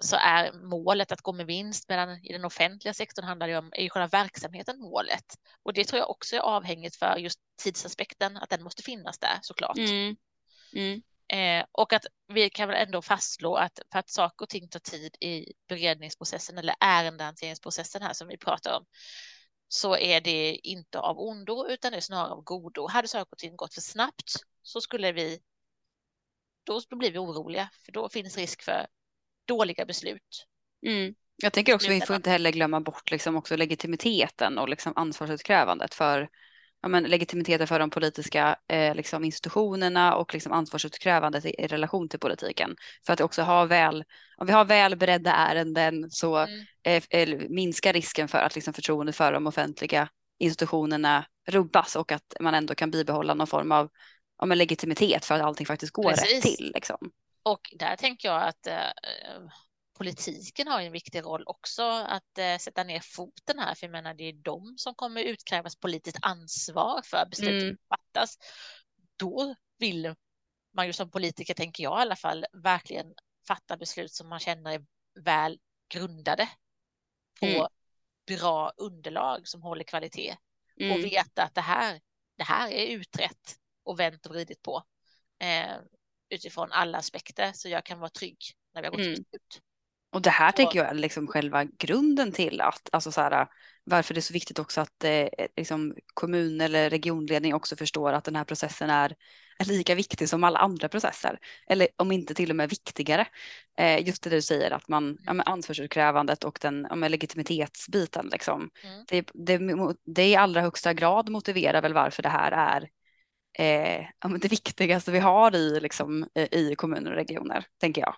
så 0.02 0.16
är 0.16 0.52
målet 0.54 1.12
att 1.12 1.22
gå 1.22 1.34
med 1.34 1.46
vinst, 1.46 1.90
medan 1.90 2.26
i 2.26 2.34
den 2.34 2.46
offentliga 2.46 2.94
sektorn 2.94 3.26
handlar 3.26 3.48
det 3.48 3.58
om, 3.58 3.72
är 3.76 3.84
ju 3.84 3.90
själva 3.90 4.08
verksamheten 4.08 4.80
målet. 4.80 5.26
Och 5.64 5.74
det 5.74 5.84
tror 5.84 6.00
jag 6.00 6.10
också 6.10 6.36
är 6.36 6.40
avhängigt 6.40 6.96
för 6.96 7.18
just 7.18 7.40
tidsaspekten, 7.64 8.38
att 8.38 8.50
den 8.50 8.64
måste 8.64 8.84
finnas 8.84 9.20
där 9.20 9.40
såklart. 9.42 9.78
mm, 9.78 10.16
mm, 10.76 11.02
Eh, 11.28 11.66
och 11.72 11.94
att 11.94 12.06
vi 12.28 12.50
kan 12.50 12.68
väl 12.70 12.88
ändå 12.88 13.02
fastslå 13.02 13.56
att 13.56 13.80
för 13.92 14.00
att 14.00 14.10
saker 14.10 14.46
och 14.46 14.50
ting 14.50 14.70
tar 14.70 14.80
tid 14.80 15.16
i 15.20 15.54
beredningsprocessen 15.68 16.58
eller 16.58 16.76
ärendehanteringsprocessen 16.80 18.02
här 18.02 18.14
som 18.14 18.28
vi 18.28 18.38
pratar 18.38 18.78
om, 18.78 18.86
så 19.68 19.98
är 19.98 20.22
det 20.22 20.56
inte 20.56 21.00
av 21.00 21.20
ondo 21.20 21.68
utan 21.70 21.92
det 21.92 21.98
är 21.98 22.02
snarare 22.02 22.32
av 22.32 22.44
godo. 22.44 22.88
Hade 22.88 23.08
saker 23.08 23.32
och 23.32 23.38
ting 23.38 23.56
gått 23.56 23.74
för 23.74 23.82
snabbt 23.82 24.34
så 24.62 24.82
skulle 24.82 25.12
vi, 25.12 25.40
då 26.64 26.82
blir 26.90 27.12
vi 27.12 27.18
oroliga, 27.18 27.70
för 27.86 27.92
då 27.92 28.10
finns 28.10 28.38
risk 28.38 28.64
för 28.64 28.88
dåliga 29.46 29.86
beslut. 29.86 30.48
mm. 30.86 31.16
Jag 31.38 31.54
tänker 31.54 31.76
också 31.76 31.90
vi 31.90 32.02
får 32.02 32.16
inte 32.16 32.30
heller 32.30 32.52
glömma 32.52 32.82
bort 32.82 33.12
liksom 33.12 33.36
också 33.36 33.56
legitimiteten 33.56 34.58
och 34.58 34.70
liksom 34.70 34.94
ansvarsutkrävandet 34.96 35.94
för 35.94 36.30
ja, 36.86 36.90
men 36.90 37.04
legitimiteten 37.04 37.68
för 37.68 37.80
de 37.80 37.90
politiska 37.90 38.56
eh, 38.68 38.96
liksom 38.96 39.24
institutionerna 39.24 40.16
och 40.16 40.34
liksom 40.34 40.52
ansvarsutkrävandet 40.52 41.46
i, 41.46 41.50
i 41.50 41.68
relation 41.68 42.10
till 42.10 42.20
politiken. 42.20 42.76
För 43.06 43.14
att 43.14 43.22
också 43.22 43.42
ha 43.42 43.66
väl, 43.66 44.04
om 44.38 44.48
vi 44.48 44.54
har 44.54 44.66
väl 44.66 44.96
beredda 44.96 45.32
ärenden 45.32 46.12
så 46.12 46.36
Mm. 46.38 46.66
eh, 46.84 47.04
eller 47.10 47.50
minskar 47.50 47.94
risken 47.94 48.28
för 48.28 48.38
att 48.38 48.56
liksom 48.56 48.74
förtroendet 48.74 49.16
för 49.16 49.32
de 49.32 49.48
offentliga 49.48 50.10
institutionerna 50.40 51.26
rubbas 51.48 51.96
och 51.96 52.12
att 52.12 52.36
man 52.40 52.54
ändå 52.54 52.76
kan 52.76 52.92
bibehålla 52.92 53.34
någon 53.34 53.48
form 53.48 53.72
av 53.72 53.90
ja, 54.40 54.46
men 54.46 54.58
legitimitet 54.58 55.26
för 55.26 55.36
att 55.36 55.42
allting 55.42 55.66
faktiskt 55.66 55.94
går 55.94 56.10
rätt 56.10 56.20
Precis. 56.20 56.58
till. 56.58 56.72
Liksom. 56.76 57.12
Och 57.44 57.62
där 57.80 57.96
tänker 57.96 58.28
jag 58.28 58.44
att 58.44 58.68
eh, 58.68 58.74
politiken 59.98 60.68
har 60.68 60.82
en 60.82 60.92
viktig 60.92 61.24
roll 61.24 61.44
också 61.46 61.84
att 61.84 62.38
eh, 62.38 62.58
sätta 62.58 62.84
ner 62.84 63.00
foten 63.00 63.60
här, 63.60 63.76
för 63.76 63.86
jag 63.88 63.92
menar 63.92 64.14
det 64.14 64.24
är 64.24 64.34
de 64.34 64.78
som 64.78 64.96
kommer 64.96 65.22
utkrävas 65.22 65.76
politiskt 65.76 66.18
ansvar 66.22 67.02
för 67.04 67.26
beslut 67.26 67.62
som 67.62 67.68
Mm. 67.70 67.78
fattas. 67.90 68.38
Då 69.16 69.56
vill 69.78 70.16
man 70.74 70.88
ju 70.88 70.94
som 70.94 71.12
politiker, 71.12 71.54
tänker 71.54 71.84
jag 71.84 72.00
i 72.00 72.02
alla 72.02 72.16
fall, 72.16 72.46
verkligen 72.54 73.14
fatta 73.48 73.78
beslut 73.78 74.12
som 74.14 74.30
man 74.30 74.40
känner 74.40 74.72
är 74.72 74.86
väl 75.20 75.60
grundade 75.94 76.50
på 77.40 77.46
Mm. 77.46 77.68
bra 78.28 78.72
underlag 78.78 79.48
som 79.48 79.62
håller 79.62 79.84
kvalitet 79.84 80.36
Mm. 80.80 80.92
och 80.92 81.04
veta 81.06 81.44
att 81.44 81.56
det 81.56 81.62
här, 81.62 82.02
det 82.38 82.44
här 82.44 82.70
är 82.72 82.88
utrett 82.88 83.56
och 83.84 84.00
vänt 84.00 84.26
och 84.26 84.32
vridit 84.32 84.62
på 84.62 84.84
eh, 85.40 85.76
utifrån 86.30 86.72
alla 86.72 86.98
aspekter 86.98 87.52
så 87.54 87.70
jag 87.70 87.86
kan 87.86 88.00
vara 88.00 88.10
trygg 88.10 88.38
när 88.74 88.82
vi 88.82 88.88
har 88.88 88.92
gått 88.92 89.02
till 89.02 89.10
Mm. 89.10 89.24
beslut. 89.32 89.62
Och 90.16 90.22
det 90.22 90.30
här 90.30 90.52
tänker 90.52 90.80
jag 90.80 90.90
är 90.90 90.94
liksom 90.94 91.28
själva 91.28 91.64
grunden 91.64 92.32
till 92.32 92.62
att, 92.62 92.90
alltså 92.92 93.12
så 93.12 93.22
här, 93.22 93.48
varför 93.84 94.14
det 94.14 94.20
är 94.20 94.22
så 94.22 94.34
viktigt 94.34 94.60
också 94.60 94.82
att 94.82 95.04
eh, 95.04 95.28
liksom 95.58 95.96
kommun 96.14 96.62
eller 96.62 96.90
regionledning 96.90 97.54
också 97.54 97.76
förstår 97.76 98.14
att 98.14 98.24
den 98.24 98.36
här 98.36 98.44
processen 98.44 98.90
är, 98.90 99.16
är 99.60 99.66
lika 99.66 99.96
viktig 99.96 100.30
som 100.30 100.44
alla 100.44 100.60
andra 100.60 100.90
processer. 100.90 101.40
Eller 101.68 101.88
om 101.96 102.12
inte 102.12 102.34
till 102.34 102.50
och 102.50 102.56
med 102.56 102.70
viktigare. 102.70 103.28
Eh, 103.78 104.08
just 104.08 104.24
det 104.24 104.30
du 104.30 104.42
säger 104.42 104.72
att 104.72 104.88
man, 104.88 105.18
ja, 105.26 105.42
ansvarsutkrävandet 105.46 106.44
och 106.44 106.58
den 106.62 106.88
ja, 106.90 106.96
legitimitetsbiten 106.96 108.30
liksom. 108.32 108.70
Mm. 108.84 109.06
Det, 109.08 109.30
det, 109.34 109.60
det 110.06 110.28
i 110.28 110.36
allra 110.36 110.62
högsta 110.62 110.94
grad 110.94 111.30
motiverar 111.30 111.82
väl 111.82 111.94
varför 111.94 112.24
det 112.24 112.30
här 112.30 112.52
är 112.52 112.90
eh, 113.60 114.06
det 114.40 114.52
viktigaste 114.52 115.12
vi 115.12 115.20
har 115.20 115.56
i, 115.56 115.80
liksom, 115.80 116.28
i 116.52 116.76
kommuner 116.76 117.12
och 117.12 117.18
regioner, 117.18 117.66
tänker 117.80 118.02
jag. 118.02 118.16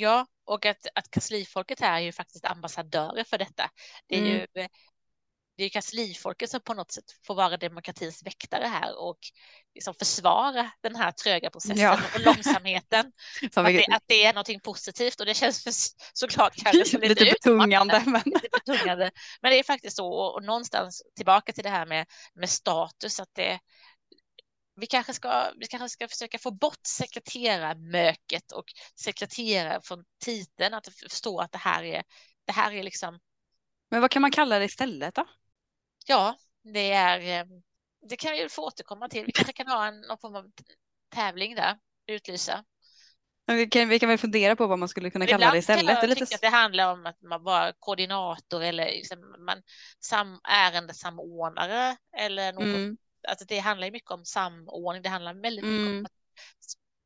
Ja, 0.00 0.26
och 0.44 0.66
att, 0.66 0.86
att 0.94 1.10
kanslifolket 1.10 1.80
här 1.80 1.96
är 1.96 2.04
ju 2.04 2.12
faktiskt 2.12 2.44
ambassadörer 2.44 3.24
för 3.24 3.38
detta. 3.38 3.70
Det 4.06 4.16
är 4.16 4.20
Mm. 4.20 4.32
ju 4.32 4.46
det 5.60 5.64
är 5.64 5.68
kanslifolket 5.68 6.50
som 6.50 6.60
på 6.60 6.74
något 6.74 6.92
sätt 6.92 7.04
får 7.26 7.34
vara 7.34 7.56
demokratins 7.56 8.22
väktare 8.22 8.66
här 8.66 8.98
och 8.98 9.18
liksom 9.74 9.94
försvara 9.94 10.70
den 10.82 10.96
här 10.96 11.12
tröga 11.12 11.50
processen 11.50 11.78
Ja. 11.78 12.00
och 12.14 12.20
långsamheten. 12.20 13.12
Att, 13.54 13.66
det, 13.66 13.86
att 13.90 14.02
det 14.06 14.24
är 14.24 14.32
någonting 14.32 14.60
positivt 14.60 15.20
och 15.20 15.26
det 15.26 15.34
känns 15.34 15.62
för, 15.64 15.72
såklart 16.12 16.54
kanske 16.56 16.84
som 16.84 17.00
lite, 17.08 17.24
lite 17.24 17.36
betungande. 17.42 18.02
Men... 18.06 18.22
lite 18.24 18.48
betungande. 18.52 19.10
Men 19.42 19.50
det 19.50 19.58
är 19.58 19.62
faktiskt 19.62 19.96
så 19.96 20.06
och, 20.06 20.34
och 20.34 20.44
någonstans 20.44 21.02
tillbaka 21.16 21.52
till 21.52 21.64
det 21.64 21.70
här 21.70 21.86
med, 21.86 22.06
med 22.34 22.50
status 22.50 23.20
att 23.20 23.34
det 23.34 23.58
vi 24.80 24.86
kanske, 24.86 25.14
ska, 25.14 25.52
vi 25.56 25.66
kanske 25.66 25.88
ska 25.88 26.08
försöka 26.08 26.38
få 26.38 26.50
bort 26.50 26.86
sekreterarmöket 26.86 28.52
och 28.52 28.64
sekreterare 29.00 29.80
från 29.84 30.04
titeln, 30.24 30.74
att 30.74 30.88
förstå 31.10 31.40
att 31.40 31.52
det 31.52 31.58
här 31.58 31.84
är, 31.84 32.02
det 32.44 32.52
här 32.52 32.72
är 32.72 32.82
liksom, 32.82 33.18
men 33.90 34.00
vad 34.00 34.10
kan 34.10 34.22
man 34.22 34.30
kalla 34.30 34.58
det 34.58 34.64
istället 34.64 35.14
då? 35.14 35.26
ja, 36.06 36.36
det 36.62 36.92
är, 36.92 37.40
eh, 37.40 37.46
det 38.08 38.16
kan 38.16 38.32
vi 38.32 38.48
få 38.48 38.66
återkomma 38.66 39.08
till. 39.08 39.24
Vi 39.26 39.32
kanske 39.32 39.52
kan 39.52 39.66
ha 39.66 39.86
en, 39.86 40.00
någon 40.00 40.18
form 40.18 40.34
av 40.34 40.50
tävling 41.14 41.54
där, 41.54 41.78
utlysa. 42.06 42.64
Vi 43.46 43.66
kan, 43.66 43.88
vi 43.88 43.98
kan 43.98 44.08
väl 44.08 44.18
fundera 44.18 44.56
på 44.56 44.66
vad 44.66 44.78
man 44.78 44.88
skulle 44.88 45.10
kunna 45.10 45.26
kalla 45.26 45.36
Ibland 45.36 45.54
det 45.54 45.58
istället. 45.58 45.86
kan 45.86 45.86
Det 45.86 45.92
är 45.92 46.02
jag 46.02 46.08
lite... 46.08 46.26
tycka 46.26 46.34
att 46.34 46.40
det 46.40 46.48
handlar 46.48 46.92
om 46.92 47.06
att 47.06 47.22
man 47.22 47.42
var 47.42 47.74
koordinator 47.78 48.62
eller 48.62 48.84
liksom 48.84 49.18
man 49.46 49.62
sam, 50.00 50.40
ärendesamordnare 50.48 51.96
eller 52.16 52.52
något. 52.52 52.62
mm, 52.62 52.96
Alltså 53.28 53.44
det 53.44 53.58
handlar 53.58 53.90
mycket 53.90 54.10
om 54.10 54.24
samordning. 54.24 55.02
Det 55.02 55.08
handlar 55.08 55.34
väldigt 55.34 55.64
mycket 55.64 55.86
om 55.86 55.92
mm, 55.92 56.04
att 56.04 56.12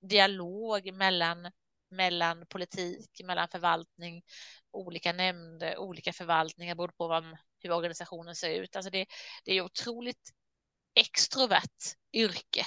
dialog 0.09 0.93
mellan, 0.95 1.51
mellan 1.91 2.47
politik, 2.47 3.21
mellan 3.25 3.49
förvaltning, 3.49 4.23
olika 4.71 5.13
nämnder, 5.13 5.79
olika 5.79 6.13
förvaltningar 6.13 6.75
beroende 6.75 6.95
på 6.97 7.09
vad, 7.09 7.25
hur 7.59 7.73
organisationen 7.73 8.35
ser 8.35 8.61
ut. 8.61 8.77
Alltså 8.77 8.91
det, 8.91 9.07
det 9.45 9.53
är 9.53 9.63
otroligt 9.63 10.33
extrovert 10.95 11.97
yrke 12.13 12.67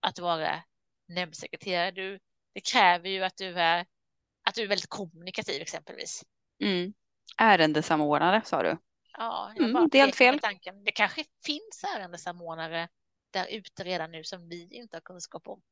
att 0.00 0.18
vara 0.18 0.62
nämndsekreterare. 1.08 1.90
Du, 1.90 2.18
det 2.54 2.60
kräver 2.60 3.08
ju 3.08 3.24
att 3.24 3.36
du 3.36 3.58
är, 3.60 3.86
att 4.42 4.54
du 4.54 4.62
är 4.62 4.68
väldigt 4.68 4.90
kommunikativ 4.90 5.62
exempelvis. 5.62 6.24
Mm. 6.62 6.94
Ärendesamordnare 7.38 8.42
sa 8.44 8.62
du. 8.62 8.78
Ja, 9.18 9.52
jag 9.56 9.64
Mm, 9.70 9.88
det 9.88 9.98
är 9.98 10.02
helt 10.02 10.16
fel. 10.16 10.38
Tanken. 10.38 10.84
Det 10.84 10.92
kanske 10.92 11.24
finns 11.44 11.84
ärendesamordnare 11.96 12.88
där 13.30 13.46
ute 13.50 13.84
redan 13.84 14.12
nu 14.12 14.24
som 14.24 14.48
vi 14.48 14.68
inte 14.70 14.96
har 14.96 15.00
kunskap 15.00 15.48
om. 15.48 15.62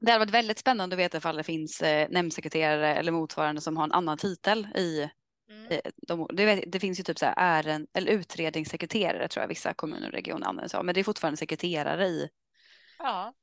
Det 0.00 0.12
hade 0.12 0.24
varit 0.24 0.34
väldigt 0.34 0.58
spännande 0.58 0.94
att 0.94 1.00
veta 1.00 1.18
ifall 1.18 1.36
det 1.36 1.42
finns 1.42 1.82
eh, 1.82 2.08
nämndsekreterare 2.10 2.94
eller 2.96 3.12
motsvarande 3.12 3.60
som 3.60 3.76
har 3.76 3.84
en 3.84 3.92
annan 3.92 4.18
titel 4.18 4.68
i 4.74 5.10
Mm. 5.50 5.72
eh, 5.72 5.92
de, 6.08 6.26
det, 6.32 6.64
det 6.66 6.80
finns 6.80 7.00
ju 7.00 7.04
typ 7.04 7.18
så 7.18 7.26
här 7.26 7.34
ären, 7.36 7.86
eller 7.94 8.12
utredningssekreterare 8.12 9.28
tror 9.28 9.42
jag 9.42 9.48
vissa 9.48 9.74
kommuner 9.74 10.06
och 10.06 10.12
regioner 10.12 10.46
använder 10.46 10.68
sig 10.68 10.78
av, 10.78 10.84
men 10.84 10.94
det 10.94 11.00
är 11.00 11.04
fortfarande 11.04 11.36
sekreterare 11.36 12.06
i, 12.06 12.28
Ja, 12.98 13.34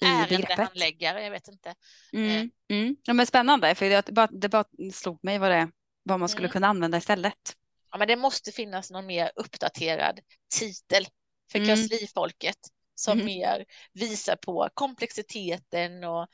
i 0.00 0.04
ärendehandläggare, 0.04 1.24
jag 1.24 1.30
vet 1.30 1.48
inte. 1.48 1.74
Mm, 2.12 2.50
mm. 2.68 2.96
Ja, 3.04 3.12
men 3.14 3.26
spännande, 3.26 3.74
för 3.74 3.86
det 3.88 4.10
bara, 4.12 4.26
det 4.26 4.48
bara 4.48 4.64
slog 4.92 5.18
mig 5.24 5.38
vad, 5.38 5.50
det, 5.50 5.70
vad 6.02 6.20
man 6.20 6.28
skulle 6.28 6.46
Mm. 6.46 6.52
kunna 6.52 6.66
använda 6.66 6.98
istället. 6.98 7.56
Ja, 7.92 7.98
men 7.98 8.08
det 8.08 8.16
måste 8.16 8.52
finnas 8.52 8.90
någon 8.90 9.06
mer 9.06 9.32
uppdaterad 9.36 10.20
titel 10.54 11.06
för 11.52 11.58
Mm. 11.58 11.68
kanslifolket 11.68 12.56
som 12.94 13.18
Mm. 13.18 13.26
mer 13.26 13.64
visar 13.92 14.36
på 14.36 14.68
komplexiteten 14.74 16.04
och 16.04 16.28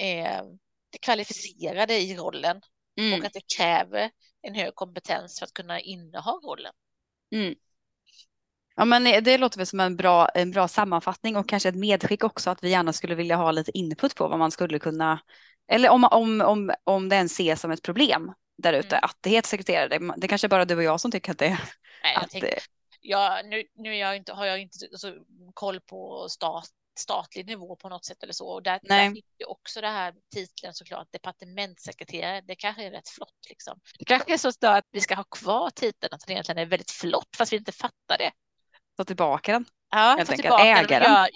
eh, 0.00 0.42
det 0.90 0.98
kvalificerade 0.98 1.94
i 1.98 2.16
rollen 2.16 2.60
Mm, 2.98 3.20
och 3.20 3.24
att 3.24 3.32
det 3.32 3.56
kräver 3.56 4.10
en 4.42 4.54
hög 4.54 4.74
kompetens 4.74 5.38
för 5.38 5.46
att 5.46 5.52
kunna 5.54 5.80
inneha 5.80 6.32
rollen. 6.32 6.72
mm. 7.32 7.54
Ja, 8.76 8.84
men 8.84 9.24
det 9.24 9.38
låter 9.38 9.58
väl 9.58 9.66
som 9.66 9.80
en 9.80 9.96
bra, 9.96 10.28
en 10.28 10.50
bra 10.50 10.68
sammanfattning 10.68 11.36
och 11.36 11.48
kanske 11.48 11.68
ett 11.68 11.74
medskick 11.76 12.24
också 12.24 12.50
att 12.50 12.64
vi 12.64 12.70
gärna 12.70 12.92
skulle 12.92 13.14
vilja 13.14 13.36
ha 13.36 13.50
lite 13.50 13.78
input 13.78 14.14
på 14.14 14.28
vad 14.28 14.38
man 14.38 14.50
skulle 14.50 14.78
kunna, 14.78 15.20
eller 15.68 15.88
om, 15.90 16.04
om, 16.04 16.40
om, 16.40 16.72
om 16.84 17.08
det 17.08 17.16
ens 17.16 17.32
ses 17.32 17.60
som 17.60 17.70
ett 17.70 17.82
problem 17.82 18.32
där 18.58 18.72
ute, 18.72 18.96
Mm. 18.96 19.04
att 19.04 19.16
det 19.20 19.30
heter 19.30 19.48
sekreterare. 19.48 19.88
Det, 19.98 20.14
det 20.16 20.28
kanske 20.28 20.48
bara 20.48 20.64
du 20.64 20.76
och 20.76 20.82
jag 20.82 21.00
som 21.00 21.10
tycker 21.10 21.32
att 21.32 21.38
det 21.38 21.46
är. 21.46 21.60
Nej, 22.02 22.14
jag 22.14 22.24
Att, 22.24 22.30
tänkte, 22.30 22.58
ja, 23.00 23.40
nu, 23.44 23.64
nu 23.74 23.90
är 23.94 24.00
jag 24.00 24.16
inte, 24.16 24.32
har 24.32 24.46
jag 24.46 24.58
inte 24.60 24.78
så 24.98 25.14
koll 25.54 25.80
på 25.80 26.28
stat, 26.28 26.68
statlig 26.98 27.46
nivå 27.46 27.76
på 27.76 27.88
något 27.88 28.04
sätt 28.04 28.22
eller 28.22 28.32
så. 28.32 28.48
Och 28.48 28.62
där, 28.62 28.80
Nej. 28.82 29.08
där 29.08 29.14
finns 29.14 29.24
ju 29.38 29.44
också 29.46 29.80
det 29.80 29.88
här 29.88 30.14
titeln 30.34 30.74
såklart, 30.74 31.08
departementssekreterare. 31.12 32.40
Det 32.40 32.54
kanske 32.54 32.84
är 32.84 32.90
rätt 32.90 33.08
flott 33.08 33.46
liksom. 33.48 33.80
Det 33.98 34.04
kanske 34.04 34.32
är 34.34 34.38
så 34.38 34.48
att 34.48 34.84
vi 34.90 35.00
ska 35.00 35.14
ha 35.14 35.24
kvar 35.24 35.70
titeln, 35.70 36.14
att 36.14 36.20
den 36.20 36.32
egentligen 36.32 36.58
är 36.58 36.66
väldigt 36.66 36.90
flott, 36.90 37.28
fast 37.36 37.52
vi 37.52 37.56
inte 37.56 37.72
fattar 37.72 38.18
det. 38.18 38.30
ta 38.96 39.04
tillbaka 39.04 39.52
den. 39.52 39.64
Ja, 39.90 40.16
ta 40.26 40.34
tillbaka 40.36 40.64
den 40.64 40.76
ägaren. 40.76 41.12
gör, 41.12 41.28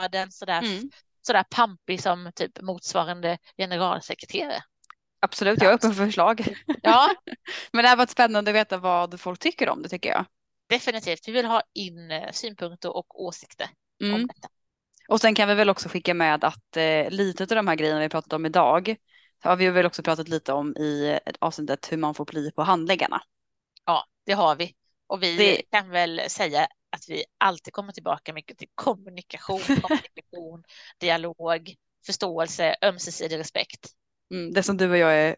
gör 0.00 0.08
den 0.08 0.32
sådär, 0.32 0.58
Mm. 0.62 0.90
sådär 1.22 1.44
pampig 1.50 2.02
som 2.02 2.32
typ 2.34 2.60
motsvarande 2.60 3.38
generalsekreterare. 3.56 4.62
Absolut, 5.22 5.62
jag 5.62 5.70
är 5.70 5.74
öppen 5.74 5.94
för 5.94 6.06
förslag. 6.06 6.46
Ja, 6.82 7.14
Men 7.72 7.82
det 7.82 7.88
har 7.88 7.96
varit 7.96 8.10
spännande 8.10 8.50
att 8.50 8.54
veta 8.54 8.78
vad 8.78 9.20
folk 9.20 9.38
tycker 9.40 9.68
om 9.68 9.82
det 9.82 9.88
tycker 9.88 10.08
jag. 10.10 10.24
definitivt. 10.68 11.28
Vi 11.28 11.32
vill 11.32 11.46
ha 11.46 11.62
in 11.74 12.10
eh, 12.10 12.30
synpunkter 12.32 12.96
och 12.96 13.22
åsikter 13.24 13.68
om 14.02 14.06
Mm. 14.08 14.26
detta. 14.26 14.48
Och 15.08 15.20
sen 15.20 15.34
kan 15.34 15.48
vi 15.48 15.54
väl 15.54 15.70
också 15.70 15.88
skicka 15.88 16.14
med 16.14 16.44
att 16.44 16.76
eh, 16.76 17.10
lite 17.10 17.42
av 17.42 17.48
de 17.48 17.68
här 17.68 17.74
grejerna 17.76 18.00
vi 18.00 18.08
pratat 18.08 18.32
om 18.32 18.46
idag 18.46 18.96
har 19.42 19.56
vi 19.56 19.70
väl 19.70 19.86
också 19.86 20.02
pratat 20.02 20.28
lite 20.28 20.52
om 20.52 20.76
i 20.76 21.18
ett 21.26 21.36
avsnittet 21.38 21.92
hur 21.92 21.96
man 21.96 22.14
får 22.14 22.24
bli 22.24 22.50
på 22.52 22.62
handläggarna. 22.62 23.22
Ja, 23.84 24.04
det 24.26 24.32
har 24.32 24.56
vi. 24.56 24.74
Och 25.06 25.22
vi 25.22 25.36
Det- 25.36 25.62
kan 25.70 25.90
väl 25.90 26.20
säga 26.28 26.66
att 26.90 27.08
vi 27.08 27.24
alltid 27.38 27.72
kommer 27.72 27.92
tillbaka 27.92 28.32
mycket 28.32 28.58
till 28.58 28.68
kommunikation, 28.74 29.60
kommunikation, 29.82 30.64
dialog, 30.98 31.74
förståelse, 32.06 32.76
ömsesidig 32.82 33.38
respekt. 33.38 33.90
Mm, 34.32 34.52
det 34.52 34.62
som 34.62 34.76
du 34.76 34.90
och 34.90 34.96
jag 34.96 35.14
är 35.14 35.36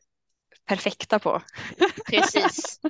perfekta 0.67 1.19
på. 1.19 1.43
Precis. 2.11 2.81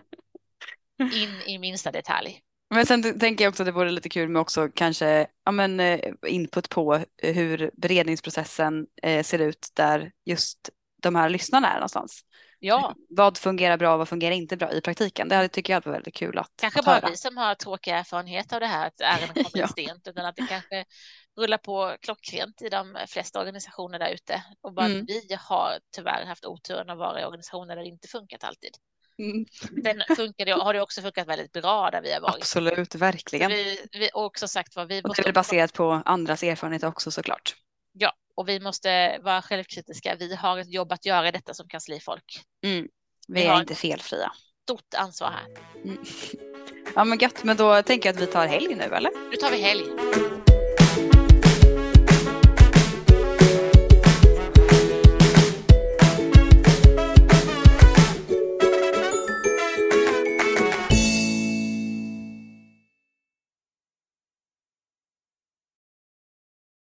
In 1.14 1.30
i 1.46 1.58
minsta 1.58 1.90
detalj. 1.92 2.40
Men 2.70 2.86
sen 2.86 3.18
tänker 3.18 3.44
jag 3.44 3.50
också 3.50 3.62
att 3.62 3.66
det 3.66 3.72
vore 3.72 3.90
lite 3.90 4.08
kul 4.08 4.28
med 4.28 4.40
också 4.40 4.68
kanske 4.74 5.26
ja, 5.44 5.52
men, 5.52 5.80
eh, 5.80 6.00
input 6.26 6.68
på 6.68 7.04
hur 7.22 7.70
beredningsprocessen 7.74 8.86
eh, 9.02 9.22
ser 9.22 9.38
ut 9.38 9.68
där 9.74 10.12
just 10.24 10.70
de 11.02 11.14
här 11.14 11.28
lyssnarna 11.28 11.70
är 11.70 11.74
någonstans. 11.74 12.24
Ja, 12.58 12.94
Vad 13.08 13.38
fungerar 13.38 13.76
bra 13.76 13.92
och 13.92 13.98
vad 13.98 14.08
fungerar 14.08 14.34
inte 14.34 14.56
bra 14.56 14.72
i 14.72 14.80
praktiken? 14.80 15.28
Det 15.28 15.48
tycker 15.48 15.72
jag 15.72 15.84
var 15.84 15.92
väldigt 15.92 16.14
kul 16.14 16.38
att, 16.38 16.50
kanske 16.60 16.80
att 16.80 16.86
bara 16.86 16.94
höra. 16.94 17.10
vi 17.10 17.16
som 17.16 17.36
har 17.36 17.54
tråkiga 17.54 17.98
erfarenhet 17.98 18.52
av 18.52 18.60
det 18.60 18.66
här, 18.66 18.86
att 18.86 19.00
ärenden 19.00 19.44
kommer 19.44 19.48
Ja. 19.58 19.68
sent, 19.68 20.08
utan 20.08 20.26
att 20.26 20.36
det 20.36 20.46
kanske 20.46 20.84
rullar 21.38 21.59
på 21.59 21.97
klockrent 22.01 22.62
i 22.62 22.68
de 22.68 22.97
flesta 23.09 23.40
organisationer 23.40 23.99
där 23.99 24.11
ute. 24.11 24.42
Och 24.61 24.73
bara 24.75 24.87
Mm. 24.87 25.07
vi 25.07 25.37
har 25.40 25.79
tyvärr 25.97 26.25
haft 26.25 26.44
oturen 26.47 26.90
att 26.90 26.99
vara 26.99 27.20
i 27.20 27.25
organisationer 27.25 27.77
där 27.77 27.83
det 27.83 27.88
inte 27.88 28.09
funkat 28.09 28.44
alltid. 28.44 28.70
Mm, 29.18 29.47
Sen 29.85 30.16
funkar 30.16 30.44
det, 30.44 30.53
har 30.53 30.75
det 30.75 30.81
också 30.81 31.03
funkat 31.03 31.29
väldigt 31.29 31.53
bra 31.53 31.90
där 31.90 32.03
vi 32.03 32.12
har 32.12 32.20
varit. 32.20 32.35
absolut, 32.35 32.94
verkligen. 32.94 33.51
Vi, 33.51 33.87
vi, 33.92 34.11
och 34.14 34.38
som 34.38 34.49
sagt 34.49 34.77
var, 34.77 34.85
vi 34.85 34.99
Och 34.99 35.03
det 35.03 35.07
är 35.07 35.09
måste, 35.09 35.33
baserat 35.33 35.73
på 35.73 36.03
andras 36.05 36.42
erfarenheter 36.42 36.87
också 36.88 37.11
såklart. 37.11 37.55
ja, 37.92 38.12
och 38.35 38.49
vi 38.49 38.61
måste 38.61 39.18
vara 39.23 39.42
självkritiska. 39.42 40.16
Vi 40.18 40.35
har 40.35 40.59
ett 40.59 40.73
jobb 40.73 40.92
att 40.92 41.07
göra 41.07 41.29
i 41.29 41.31
detta 41.31 41.55
som 41.55 41.68
kanslifolk. 41.68 42.40
Mm. 42.64 42.88
Vi 43.29 43.40
Vi 43.40 43.44
är 43.47 43.61
inte 43.61 43.75
felfria. 43.75 44.33
Stort 44.62 44.94
ansvar 44.97 45.31
här. 45.31 45.47
Ja 46.97 47.05
men 47.05 47.18
gött, 47.18 47.44
men 47.44 47.57
då 47.57 47.83
tänker 47.83 48.09
jag 48.09 48.16
att 48.16 48.23
vi 48.23 48.27
tar 48.27 48.47
helg 48.47 48.75
nu 48.75 48.83
eller? 48.85 49.31
Nu 49.31 49.37
tar 49.37 49.51
vi 49.51 49.57
helg. 49.62 49.85